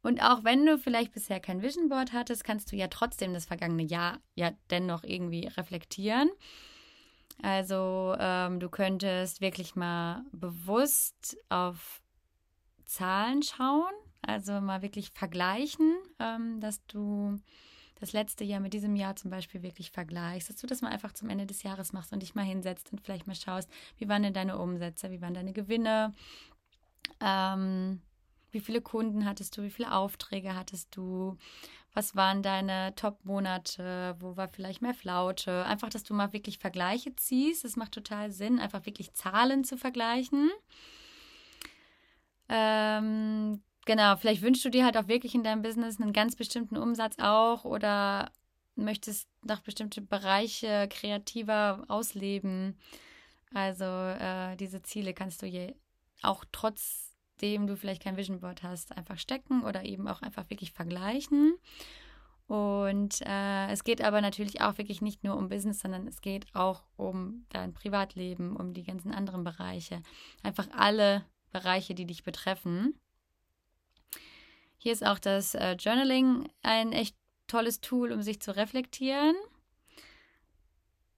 Und 0.00 0.22
auch 0.22 0.44
wenn 0.44 0.64
du 0.64 0.78
vielleicht 0.78 1.12
bisher 1.12 1.40
kein 1.40 1.60
Vision 1.60 1.88
Board 1.88 2.12
hattest, 2.12 2.44
kannst 2.44 2.70
du 2.70 2.76
ja 2.76 2.86
trotzdem 2.86 3.34
das 3.34 3.46
vergangene 3.46 3.82
Jahr 3.82 4.20
ja 4.36 4.52
dennoch 4.70 5.02
irgendwie 5.02 5.48
reflektieren 5.48 6.30
also 7.42 8.14
ähm, 8.18 8.60
du 8.60 8.68
könntest 8.68 9.40
wirklich 9.40 9.76
mal 9.76 10.24
bewusst 10.32 11.36
auf 11.48 12.02
Zahlen 12.84 13.42
schauen, 13.42 13.92
also 14.22 14.60
mal 14.60 14.82
wirklich 14.82 15.10
vergleichen, 15.10 15.96
ähm, 16.18 16.60
dass 16.60 16.84
du 16.86 17.38
das 18.00 18.12
letzte 18.12 18.44
Jahr 18.44 18.60
mit 18.60 18.74
diesem 18.74 18.96
Jahr 18.96 19.16
zum 19.16 19.30
Beispiel 19.30 19.62
wirklich 19.62 19.90
vergleichst, 19.90 20.48
dass 20.48 20.56
du 20.56 20.66
das 20.66 20.82
mal 20.82 20.90
einfach 20.90 21.12
zum 21.12 21.30
Ende 21.30 21.46
des 21.46 21.62
Jahres 21.62 21.92
machst 21.92 22.12
und 22.12 22.22
dich 22.22 22.34
mal 22.34 22.44
hinsetzt 22.44 22.92
und 22.92 23.00
vielleicht 23.00 23.26
mal 23.26 23.34
schaust, 23.34 23.68
wie 23.98 24.08
waren 24.08 24.22
denn 24.22 24.34
deine 24.34 24.58
Umsätze, 24.58 25.10
wie 25.10 25.20
waren 25.20 25.34
deine 25.34 25.52
Gewinne, 25.52 26.14
ähm, 27.20 28.00
wie 28.50 28.60
viele 28.60 28.80
Kunden 28.80 29.26
hattest 29.26 29.56
du, 29.56 29.62
wie 29.62 29.70
viele 29.70 29.92
Aufträge 29.92 30.54
hattest 30.54 30.96
du, 30.96 31.36
was 31.94 32.14
waren 32.14 32.42
deine 32.42 32.94
Top-Monate, 32.94 34.16
wo 34.20 34.36
war 34.36 34.48
vielleicht 34.48 34.82
mehr 34.82 34.94
Flaute. 34.94 35.64
Einfach, 35.64 35.88
dass 35.88 36.04
du 36.04 36.14
mal 36.14 36.32
wirklich 36.32 36.58
Vergleiche 36.58 37.14
ziehst. 37.16 37.64
Das 37.64 37.76
macht 37.76 37.92
total 37.92 38.30
Sinn, 38.30 38.58
einfach 38.58 38.86
wirklich 38.86 39.14
Zahlen 39.14 39.64
zu 39.64 39.76
vergleichen. 39.76 40.50
Ähm, 42.48 43.62
genau, 43.84 44.16
vielleicht 44.16 44.42
wünschst 44.42 44.64
du 44.64 44.70
dir 44.70 44.84
halt 44.84 44.96
auch 44.96 45.08
wirklich 45.08 45.34
in 45.34 45.44
deinem 45.44 45.62
Business 45.62 46.00
einen 46.00 46.12
ganz 46.12 46.36
bestimmten 46.36 46.76
Umsatz 46.76 47.16
auch 47.18 47.64
oder 47.64 48.30
möchtest 48.74 49.28
noch 49.42 49.60
bestimmte 49.60 50.00
Bereiche 50.00 50.88
kreativer 50.88 51.84
ausleben. 51.88 52.78
Also 53.52 53.84
äh, 53.84 54.56
diese 54.56 54.82
Ziele 54.82 55.14
kannst 55.14 55.42
du 55.42 55.46
je 55.46 55.74
auch 56.22 56.44
trotz 56.52 57.07
dem 57.42 57.66
du 57.66 57.76
vielleicht 57.76 58.02
kein 58.02 58.16
Vision 58.16 58.40
Board 58.40 58.62
hast, 58.62 58.96
einfach 58.96 59.18
stecken 59.18 59.62
oder 59.62 59.84
eben 59.84 60.08
auch 60.08 60.22
einfach 60.22 60.48
wirklich 60.50 60.72
vergleichen. 60.72 61.54
Und 62.46 63.20
äh, 63.26 63.70
es 63.70 63.84
geht 63.84 64.02
aber 64.02 64.22
natürlich 64.22 64.62
auch 64.62 64.78
wirklich 64.78 65.02
nicht 65.02 65.22
nur 65.22 65.36
um 65.36 65.48
Business, 65.48 65.80
sondern 65.80 66.06
es 66.06 66.22
geht 66.22 66.46
auch 66.54 66.84
um 66.96 67.44
dein 67.50 67.74
Privatleben, 67.74 68.56
um 68.56 68.72
die 68.72 68.84
ganzen 68.84 69.12
anderen 69.12 69.44
Bereiche. 69.44 70.02
Einfach 70.42 70.66
alle 70.72 71.24
Bereiche, 71.52 71.94
die 71.94 72.06
dich 72.06 72.24
betreffen. 72.24 72.98
Hier 74.78 74.92
ist 74.92 75.04
auch 75.04 75.18
das 75.18 75.54
äh, 75.54 75.72
Journaling 75.72 76.48
ein 76.62 76.92
echt 76.92 77.16
tolles 77.48 77.80
Tool, 77.80 78.12
um 78.12 78.22
sich 78.22 78.40
zu 78.40 78.56
reflektieren 78.56 79.34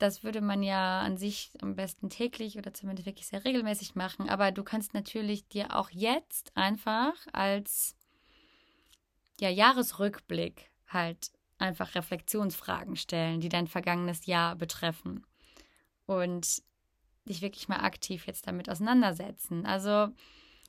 das 0.01 0.25
würde 0.25 0.41
man 0.41 0.63
ja 0.63 1.03
an 1.03 1.19
sich 1.19 1.51
am 1.61 1.77
besten 1.77 2.09
täglich 2.09 2.57
oder 2.57 2.73
zumindest 2.73 3.07
wirklich 3.07 3.27
sehr 3.27 3.45
regelmäßig 3.45 3.95
machen. 3.95 4.29
Aber 4.31 4.51
du 4.51 4.65
kannst 4.65 4.95
natürlich 4.95 5.47
dir 5.47 5.77
auch 5.77 5.91
jetzt 5.91 6.57
einfach 6.57 7.15
als 7.33 7.95
ja, 9.39 9.51
Jahresrückblick 9.51 10.71
halt 10.89 11.31
einfach 11.59 11.95
Reflexionsfragen 11.95 12.97
stellen, 12.97 13.41
die 13.41 13.51
dein 13.51 13.67
vergangenes 13.67 14.25
Jahr 14.25 14.57
betreffen. 14.57 15.27
Und 16.07 16.63
dich 17.29 17.43
wirklich 17.43 17.69
mal 17.69 17.81
aktiv 17.81 18.27
jetzt 18.27 18.47
damit 18.47 18.71
auseinandersetzen. 18.71 19.67
Also 19.67 20.09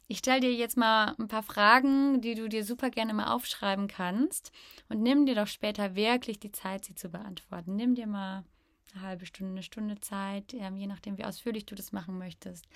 ich 0.08 0.18
stelle 0.18 0.42
dir 0.42 0.54
jetzt 0.54 0.76
mal 0.76 1.16
ein 1.18 1.30
paar 1.30 1.42
Fragen, 1.42 2.20
die 2.20 2.36
du 2.36 2.50
dir 2.50 2.66
super 2.66 2.90
gerne 2.90 3.14
mal 3.14 3.34
aufschreiben 3.34 3.88
kannst. 3.88 4.52
Und 4.90 5.02
nimm 5.02 5.26
dir 5.26 5.36
doch 5.36 5.48
später 5.48 5.96
wirklich 5.96 6.38
die 6.38 6.52
Zeit, 6.52 6.84
sie 6.84 6.96
zu 6.96 7.08
beantworten. 7.08 7.78
Nimm 7.78 7.96
dir 7.96 8.08
mal 8.08 8.44
eine 8.94 9.04
halbe 9.04 9.26
Stunde, 9.26 9.52
eine 9.52 9.64
Stunde 9.64 10.00
Zeit, 10.00 10.54
ähm, 10.54 10.78
je 10.78 10.88
nachdem, 10.88 11.18
wie 11.18 11.26
ausführlich 11.26 11.66
du 11.66 11.76
das 11.76 11.92
machen 11.92 12.18
möchtest. 12.18 12.68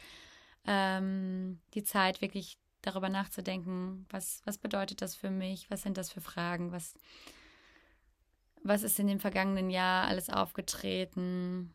Ähm, 0.66 1.60
die 1.74 1.84
Zeit 1.84 2.22
wirklich 2.22 2.58
darüber 2.82 3.10
nachzudenken, 3.10 4.06
was, 4.10 4.42
was 4.46 4.58
bedeutet 4.58 5.02
das 5.02 5.16
für 5.16 5.30
mich, 5.30 5.70
was 5.70 5.82
sind 5.82 5.98
das 5.98 6.12
für 6.12 6.22
Fragen, 6.22 6.72
was, 6.72 6.94
was 8.64 8.84
ist 8.84 9.00
in 9.00 9.08
dem 9.08 9.20
vergangenen 9.20 9.70
Jahr 9.70 10.08
alles 10.08 10.30
aufgetreten. 10.30 11.74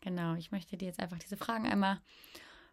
Genau, 0.00 0.34
ich 0.34 0.50
möchte 0.50 0.76
dir 0.76 0.86
jetzt 0.86 1.00
einfach 1.00 1.18
diese 1.18 1.36
Fragen 1.36 1.66
einmal 1.66 2.00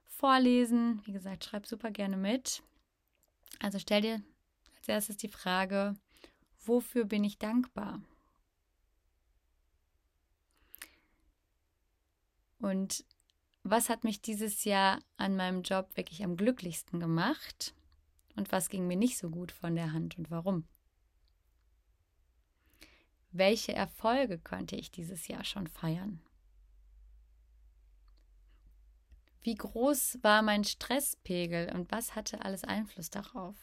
vorlesen. 0.05 1.01
Wie 1.05 1.11
gesagt, 1.11 1.45
schreib 1.45 1.67
super 1.67 1.91
gerne 1.91 2.17
mit. 2.17 2.63
Also 3.59 3.79
stell 3.79 4.01
dir 4.01 4.21
als 4.77 4.87
erstes 4.87 5.17
die 5.17 5.27
Frage, 5.27 5.95
wofür 6.65 7.05
bin 7.05 7.23
ich 7.23 7.37
dankbar? 7.37 8.01
Und 12.59 13.05
was 13.63 13.89
hat 13.89 14.03
mich 14.03 14.21
dieses 14.21 14.63
Jahr 14.63 14.99
an 15.17 15.35
meinem 15.35 15.61
Job 15.61 15.95
wirklich 15.95 16.23
am 16.23 16.37
glücklichsten 16.37 16.99
gemacht? 16.99 17.73
Und 18.35 18.51
was 18.51 18.69
ging 18.69 18.87
mir 18.87 18.97
nicht 18.97 19.17
so 19.17 19.29
gut 19.29 19.51
von 19.51 19.75
der 19.75 19.93
Hand 19.93 20.17
und 20.17 20.31
warum? 20.31 20.67
Welche 23.31 23.73
Erfolge 23.73 24.39
konnte 24.39 24.75
ich 24.75 24.91
dieses 24.91 25.27
Jahr 25.27 25.43
schon 25.43 25.67
feiern? 25.67 26.21
Wie 29.41 29.55
groß 29.55 30.19
war 30.23 30.41
mein 30.41 30.63
Stresspegel 30.63 31.71
und 31.73 31.91
was 31.91 32.15
hatte 32.15 32.43
alles 32.43 32.63
Einfluss 32.63 33.09
darauf? 33.09 33.55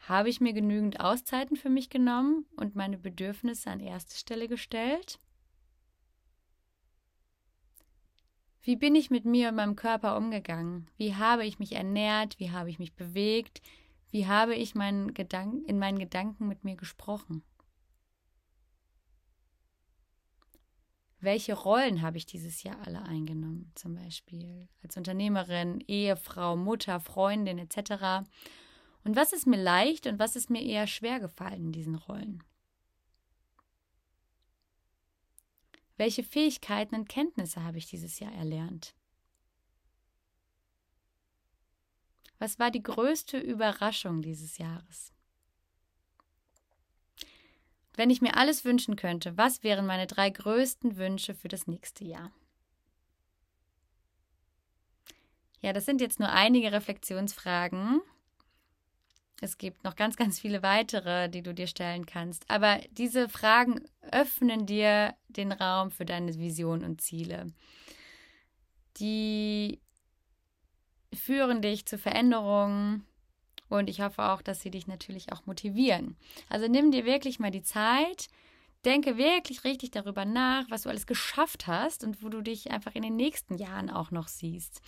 Habe 0.00 0.28
ich 0.28 0.40
mir 0.40 0.52
genügend 0.52 1.00
Auszeiten 1.00 1.56
für 1.56 1.70
mich 1.70 1.88
genommen 1.88 2.46
und 2.56 2.76
meine 2.76 2.98
Bedürfnisse 2.98 3.70
an 3.70 3.80
erste 3.80 4.16
Stelle 4.16 4.48
gestellt? 4.48 5.18
Wie 8.64 8.76
bin 8.76 8.94
ich 8.94 9.10
mit 9.10 9.26
mir 9.26 9.50
und 9.50 9.56
meinem 9.56 9.76
Körper 9.76 10.16
umgegangen? 10.16 10.90
Wie 10.96 11.14
habe 11.14 11.44
ich 11.44 11.58
mich 11.58 11.72
ernährt? 11.72 12.38
Wie 12.38 12.50
habe 12.50 12.70
ich 12.70 12.78
mich 12.78 12.94
bewegt? 12.94 13.60
Wie 14.10 14.26
habe 14.26 14.54
ich 14.54 14.74
meinen 14.74 15.12
Gedanken, 15.12 15.66
in 15.66 15.78
meinen 15.78 15.98
Gedanken 15.98 16.48
mit 16.48 16.64
mir 16.64 16.74
gesprochen? 16.74 17.42
Welche 21.20 21.52
Rollen 21.52 22.00
habe 22.00 22.16
ich 22.16 22.24
dieses 22.24 22.62
Jahr 22.62 22.78
alle 22.86 23.02
eingenommen? 23.02 23.70
Zum 23.74 23.96
Beispiel 23.96 24.66
als 24.82 24.96
Unternehmerin, 24.96 25.84
Ehefrau, 25.86 26.56
Mutter, 26.56 27.00
Freundin 27.00 27.58
etc. 27.58 28.26
Und 29.04 29.14
was 29.14 29.34
ist 29.34 29.46
mir 29.46 29.62
leicht 29.62 30.06
und 30.06 30.18
was 30.18 30.36
ist 30.36 30.48
mir 30.48 30.62
eher 30.62 30.86
schwer 30.86 31.20
gefallen 31.20 31.66
in 31.66 31.72
diesen 31.72 31.96
Rollen? 31.96 32.42
Welche 35.96 36.24
Fähigkeiten 36.24 36.94
und 36.96 37.08
Kenntnisse 37.08 37.62
habe 37.62 37.78
ich 37.78 37.86
dieses 37.86 38.18
Jahr 38.18 38.32
erlernt? 38.32 38.94
Was 42.38 42.58
war 42.58 42.70
die 42.70 42.82
größte 42.82 43.38
Überraschung 43.38 44.20
dieses 44.20 44.58
Jahres? 44.58 45.12
Wenn 47.94 48.10
ich 48.10 48.20
mir 48.20 48.36
alles 48.36 48.64
wünschen 48.64 48.96
könnte, 48.96 49.36
was 49.36 49.62
wären 49.62 49.86
meine 49.86 50.08
drei 50.08 50.30
größten 50.30 50.96
Wünsche 50.96 51.34
für 51.34 51.48
das 51.48 51.68
nächste 51.68 52.04
Jahr? 52.04 52.32
Ja, 55.60 55.72
das 55.72 55.86
sind 55.86 56.00
jetzt 56.00 56.18
nur 56.18 56.28
einige 56.28 56.72
Reflexionsfragen. 56.72 58.02
Es 59.44 59.58
gibt 59.58 59.84
noch 59.84 59.94
ganz, 59.94 60.16
ganz 60.16 60.40
viele 60.40 60.62
weitere, 60.62 61.28
die 61.28 61.42
du 61.42 61.52
dir 61.52 61.66
stellen 61.66 62.06
kannst. 62.06 62.50
Aber 62.50 62.80
diese 62.92 63.28
Fragen 63.28 63.82
öffnen 64.10 64.64
dir 64.64 65.14
den 65.28 65.52
Raum 65.52 65.90
für 65.90 66.06
deine 66.06 66.34
Vision 66.38 66.82
und 66.82 67.02
Ziele. 67.02 67.52
Die 68.96 69.82
führen 71.12 71.60
dich 71.60 71.84
zu 71.84 71.98
Veränderungen 71.98 73.04
und 73.68 73.90
ich 73.90 74.00
hoffe 74.00 74.22
auch, 74.22 74.40
dass 74.40 74.62
sie 74.62 74.70
dich 74.70 74.86
natürlich 74.86 75.30
auch 75.30 75.44
motivieren. 75.44 76.16
Also 76.48 76.66
nimm 76.66 76.90
dir 76.90 77.04
wirklich 77.04 77.38
mal 77.38 77.50
die 77.50 77.62
Zeit, 77.62 78.28
denke 78.86 79.18
wirklich 79.18 79.64
richtig 79.64 79.90
darüber 79.90 80.24
nach, 80.24 80.70
was 80.70 80.82
du 80.82 80.88
alles 80.88 81.06
geschafft 81.06 81.66
hast 81.66 82.02
und 82.02 82.22
wo 82.22 82.30
du 82.30 82.40
dich 82.40 82.70
einfach 82.70 82.94
in 82.94 83.02
den 83.02 83.16
nächsten 83.16 83.56
Jahren 83.56 83.90
auch 83.90 84.10
noch 84.10 84.28
siehst. 84.28 84.80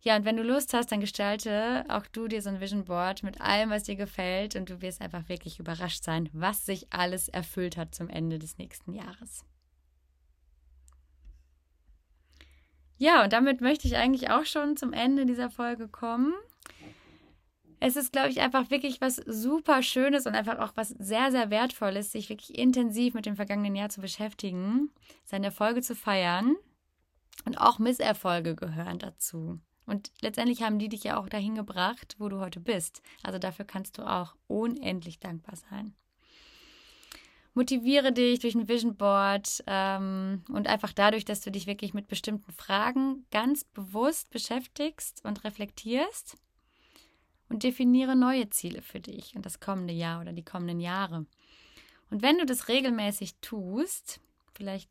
Ja, 0.00 0.16
und 0.16 0.24
wenn 0.24 0.36
du 0.36 0.42
Lust 0.42 0.72
hast, 0.72 0.92
dann 0.92 1.00
gestalte 1.00 1.84
auch 1.88 2.06
du 2.06 2.28
dir 2.28 2.40
so 2.40 2.48
ein 2.48 2.60
Vision 2.60 2.84
Board 2.84 3.22
mit 3.22 3.40
allem, 3.40 3.70
was 3.70 3.84
dir 3.84 3.96
gefällt 3.96 4.54
und 4.54 4.70
du 4.70 4.80
wirst 4.80 5.00
einfach 5.00 5.28
wirklich 5.28 5.58
überrascht 5.58 6.04
sein, 6.04 6.28
was 6.32 6.64
sich 6.64 6.92
alles 6.92 7.28
erfüllt 7.28 7.76
hat 7.76 7.94
zum 7.94 8.08
Ende 8.08 8.38
des 8.38 8.56
nächsten 8.58 8.92
Jahres. 8.92 9.44
Ja, 12.98 13.24
und 13.24 13.32
damit 13.32 13.60
möchte 13.60 13.86
ich 13.88 13.96
eigentlich 13.96 14.30
auch 14.30 14.46
schon 14.46 14.76
zum 14.76 14.92
Ende 14.92 15.26
dieser 15.26 15.50
Folge 15.50 15.88
kommen. 15.88 16.32
Es 17.78 17.96
ist, 17.96 18.12
glaube 18.12 18.30
ich, 18.30 18.40
einfach 18.40 18.70
wirklich 18.70 19.00
was 19.02 19.16
super 19.16 19.82
Schönes 19.82 20.26
und 20.26 20.34
einfach 20.34 20.58
auch 20.58 20.72
was 20.76 20.90
sehr, 20.90 21.30
sehr 21.30 21.50
Wertvolles, 21.50 22.10
sich 22.10 22.30
wirklich 22.30 22.58
intensiv 22.58 23.12
mit 23.12 23.26
dem 23.26 23.36
vergangenen 23.36 23.76
Jahr 23.76 23.90
zu 23.90 24.00
beschäftigen, 24.00 24.90
seine 25.24 25.46
Erfolge 25.46 25.82
zu 25.82 25.94
feiern 25.94 26.56
und 27.44 27.58
auch 27.58 27.78
Misserfolge 27.78 28.56
gehören 28.56 28.98
dazu. 28.98 29.60
Und 29.86 30.10
letztendlich 30.20 30.62
haben 30.62 30.78
die 30.78 30.88
dich 30.88 31.04
ja 31.04 31.16
auch 31.16 31.28
dahin 31.28 31.54
gebracht, 31.54 32.16
wo 32.18 32.28
du 32.28 32.40
heute 32.40 32.60
bist. 32.60 33.02
Also 33.22 33.38
dafür 33.38 33.64
kannst 33.64 33.98
du 33.98 34.02
auch 34.02 34.34
unendlich 34.48 35.20
dankbar 35.20 35.56
sein. 35.56 35.94
Motiviere 37.54 38.12
dich 38.12 38.40
durch 38.40 38.54
ein 38.54 38.68
Vision 38.68 38.96
Board 38.96 39.64
ähm, 39.66 40.44
und 40.50 40.66
einfach 40.66 40.92
dadurch, 40.92 41.24
dass 41.24 41.40
du 41.40 41.50
dich 41.50 41.66
wirklich 41.66 41.94
mit 41.94 42.06
bestimmten 42.06 42.52
Fragen 42.52 43.24
ganz 43.30 43.64
bewusst 43.64 44.30
beschäftigst 44.30 45.24
und 45.24 45.42
reflektierst 45.42 46.36
und 47.48 47.62
definiere 47.62 48.14
neue 48.14 48.50
Ziele 48.50 48.82
für 48.82 49.00
dich 49.00 49.34
und 49.36 49.46
das 49.46 49.58
kommende 49.58 49.94
Jahr 49.94 50.20
oder 50.20 50.34
die 50.34 50.44
kommenden 50.44 50.80
Jahre. 50.80 51.24
Und 52.10 52.22
wenn 52.22 52.36
du 52.36 52.44
das 52.44 52.68
regelmäßig 52.68 53.36
tust, 53.40 54.20
vielleicht 54.54 54.90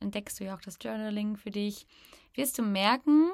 entdeckst 0.00 0.40
du 0.40 0.44
ja 0.44 0.56
auch 0.56 0.62
das 0.62 0.78
Journaling 0.80 1.36
für 1.36 1.50
dich, 1.50 1.86
wirst 2.34 2.58
du 2.58 2.62
merken, 2.62 3.30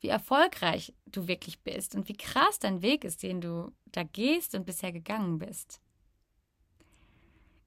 wie 0.00 0.08
erfolgreich 0.08 0.94
du 1.06 1.26
wirklich 1.26 1.60
bist 1.60 1.94
und 1.94 2.08
wie 2.08 2.16
krass 2.16 2.58
dein 2.58 2.82
Weg 2.82 3.04
ist, 3.04 3.22
den 3.22 3.40
du 3.40 3.72
da 3.86 4.02
gehst 4.02 4.54
und 4.54 4.66
bisher 4.66 4.92
gegangen 4.92 5.38
bist. 5.38 5.80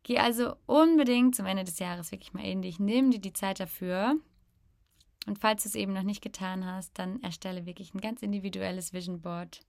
Geh 0.03 0.17
also 0.17 0.55
unbedingt 0.65 1.35
zum 1.35 1.45
Ende 1.45 1.63
des 1.63 1.79
Jahres 1.79 2.11
wirklich 2.11 2.33
mal 2.33 2.45
in 2.45 2.61
dich, 2.61 2.79
nimm 2.79 3.11
dir 3.11 3.19
die 3.19 3.33
Zeit 3.33 3.59
dafür. 3.59 4.15
Und 5.27 5.37
falls 5.37 5.63
du 5.63 5.69
es 5.69 5.75
eben 5.75 5.93
noch 5.93 6.03
nicht 6.03 6.23
getan 6.23 6.65
hast, 6.65 6.97
dann 6.97 7.21
erstelle 7.21 7.65
wirklich 7.65 7.93
ein 7.93 8.01
ganz 8.01 8.23
individuelles 8.23 8.93
Vision 8.93 9.21
Board 9.21 9.61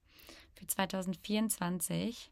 für 0.54 0.66
2024. 0.66 2.30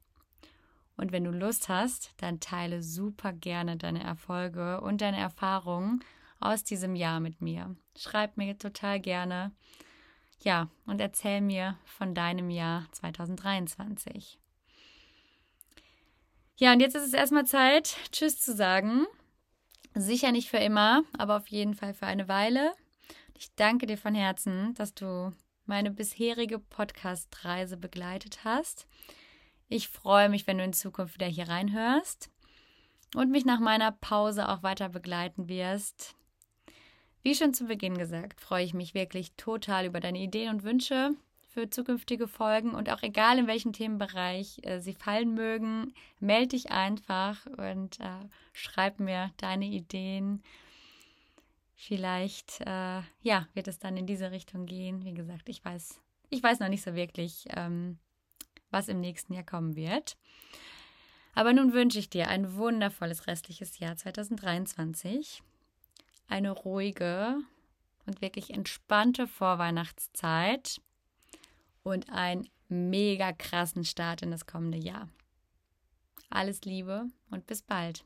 Und 0.97 1.13
wenn 1.13 1.25
du 1.25 1.31
Lust 1.31 1.69
hast, 1.69 2.15
dann 2.19 2.41
teile 2.41 2.83
super 2.83 3.33
gerne 3.33 3.77
deine 3.77 4.03
Erfolge 4.03 4.81
und 4.81 5.03
deine 5.03 5.19
Erfahrungen 5.19 6.03
aus 6.41 6.65
diesem 6.65 6.95
Jahr 6.95 7.21
mit 7.21 7.43
mir. 7.43 7.77
Schreib 7.97 8.39
mir 8.39 8.57
total 8.57 9.01
gerne. 9.01 9.53
Ja, 10.43 10.69
und 10.87 11.01
erzähl 11.01 11.41
mir 11.41 11.77
von 11.85 12.15
deinem 12.15 12.51
Jahr 12.51 12.87
2023. 12.93 14.39
Ja, 16.57 16.73
und 16.73 16.81
jetzt 16.81 16.95
ist 16.95 17.07
es 17.07 17.13
erstmal 17.13 17.47
Zeit, 17.47 17.97
Tschüss 18.13 18.41
zu 18.41 18.55
sagen. 18.55 19.07
Sicher 19.95 20.33
nicht 20.33 20.49
für 20.49 20.59
immer, 20.59 21.03
aber 21.19 21.37
auf 21.37 21.49
jeden 21.49 21.75
Fall 21.75 21.95
für 21.95 22.07
eine 22.07 22.29
Weile. 22.29 22.73
Ich 23.37 23.55
danke 23.55 23.87
dir 23.87 23.99
von 23.99 24.15
Herzen, 24.15 24.75
dass 24.75 24.95
du 24.95 25.33
meine 25.67 25.91
bisherige 25.91 26.59
Podcast-Reise 26.59 27.77
begleitet 27.77 28.45
hast. 28.45 28.87
Ich 29.69 29.89
freue 29.89 30.29
mich, 30.29 30.47
wenn 30.47 30.59
du 30.59 30.65
in 30.65 30.73
Zukunft 30.73 31.15
wieder 31.15 31.27
hier 31.27 31.49
reinhörst 31.49 32.31
und 33.15 33.31
mich 33.31 33.45
nach 33.45 33.61
meiner 33.61 33.93
Pause 33.93 34.49
auch 34.49 34.63
weiter 34.63 34.89
begleiten 34.89 35.49
wirst. 35.49 36.15
Wie 37.23 37.35
schon 37.35 37.53
zu 37.53 37.67
Beginn 37.67 37.99
gesagt, 37.99 38.41
freue 38.41 38.65
ich 38.65 38.73
mich 38.73 38.95
wirklich 38.95 39.33
total 39.33 39.85
über 39.85 40.01
deine 40.01 40.19
Ideen 40.19 40.49
und 40.49 40.63
Wünsche 40.63 41.15
für 41.51 41.69
zukünftige 41.69 42.29
Folgen 42.29 42.75
und 42.75 42.89
auch 42.91 43.03
egal 43.03 43.39
in 43.39 43.47
welchem 43.47 43.73
Themenbereich 43.73 44.61
äh, 44.63 44.81
sie 44.81 44.95
fallen 44.95 45.35
mögen, 45.35 45.93
melde 46.19 46.49
dich 46.49 46.71
einfach 46.71 47.45
und 47.59 48.01
äh, 48.01 48.29
schreib 48.53 49.01
mir 49.01 49.33
deine 49.37 49.67
Ideen. 49.67 50.43
Vielleicht 51.75 52.61
äh, 52.61 53.03
ja, 53.23 53.49
wird 53.53 53.69
es 53.69 53.79
dann 53.79 53.97
in 53.97 54.07
diese 54.07 54.31
Richtung 54.31 54.65
gehen. 54.65 55.05
Wie 55.05 55.15
gesagt, 55.15 55.49
ich 55.49 55.63
weiß, 55.63 56.01
ich 56.31 56.43
weiß 56.43 56.61
noch 56.61 56.69
nicht 56.69 56.83
so 56.83 56.95
wirklich, 56.95 57.47
ähm, 57.51 57.99
was 58.71 58.89
im 58.89 59.01
nächsten 59.01 59.35
Jahr 59.35 59.45
kommen 59.45 59.77
wird. 59.77 60.17
Aber 61.35 61.53
nun 61.53 61.75
wünsche 61.75 61.99
ich 61.99 62.09
dir 62.09 62.29
ein 62.29 62.55
wundervolles 62.55 63.27
restliches 63.27 63.79
Jahr 63.79 63.97
2023 63.97 65.43
eine 66.31 66.51
ruhige 66.51 67.39
und 68.07 68.23
wirklich 68.23 68.51
entspannte 68.55 69.27
Vorweihnachtszeit 69.27 70.81
und 71.83 72.11
einen 72.11 72.49
mega 72.69 73.33
krassen 73.33 73.85
Start 73.85 74.23
in 74.23 74.31
das 74.31 74.47
kommende 74.47 74.79
Jahr. 74.79 75.09
Alles 76.31 76.63
Liebe 76.63 77.07
und 77.31 77.47
bis 77.47 77.63
bald. 77.63 78.05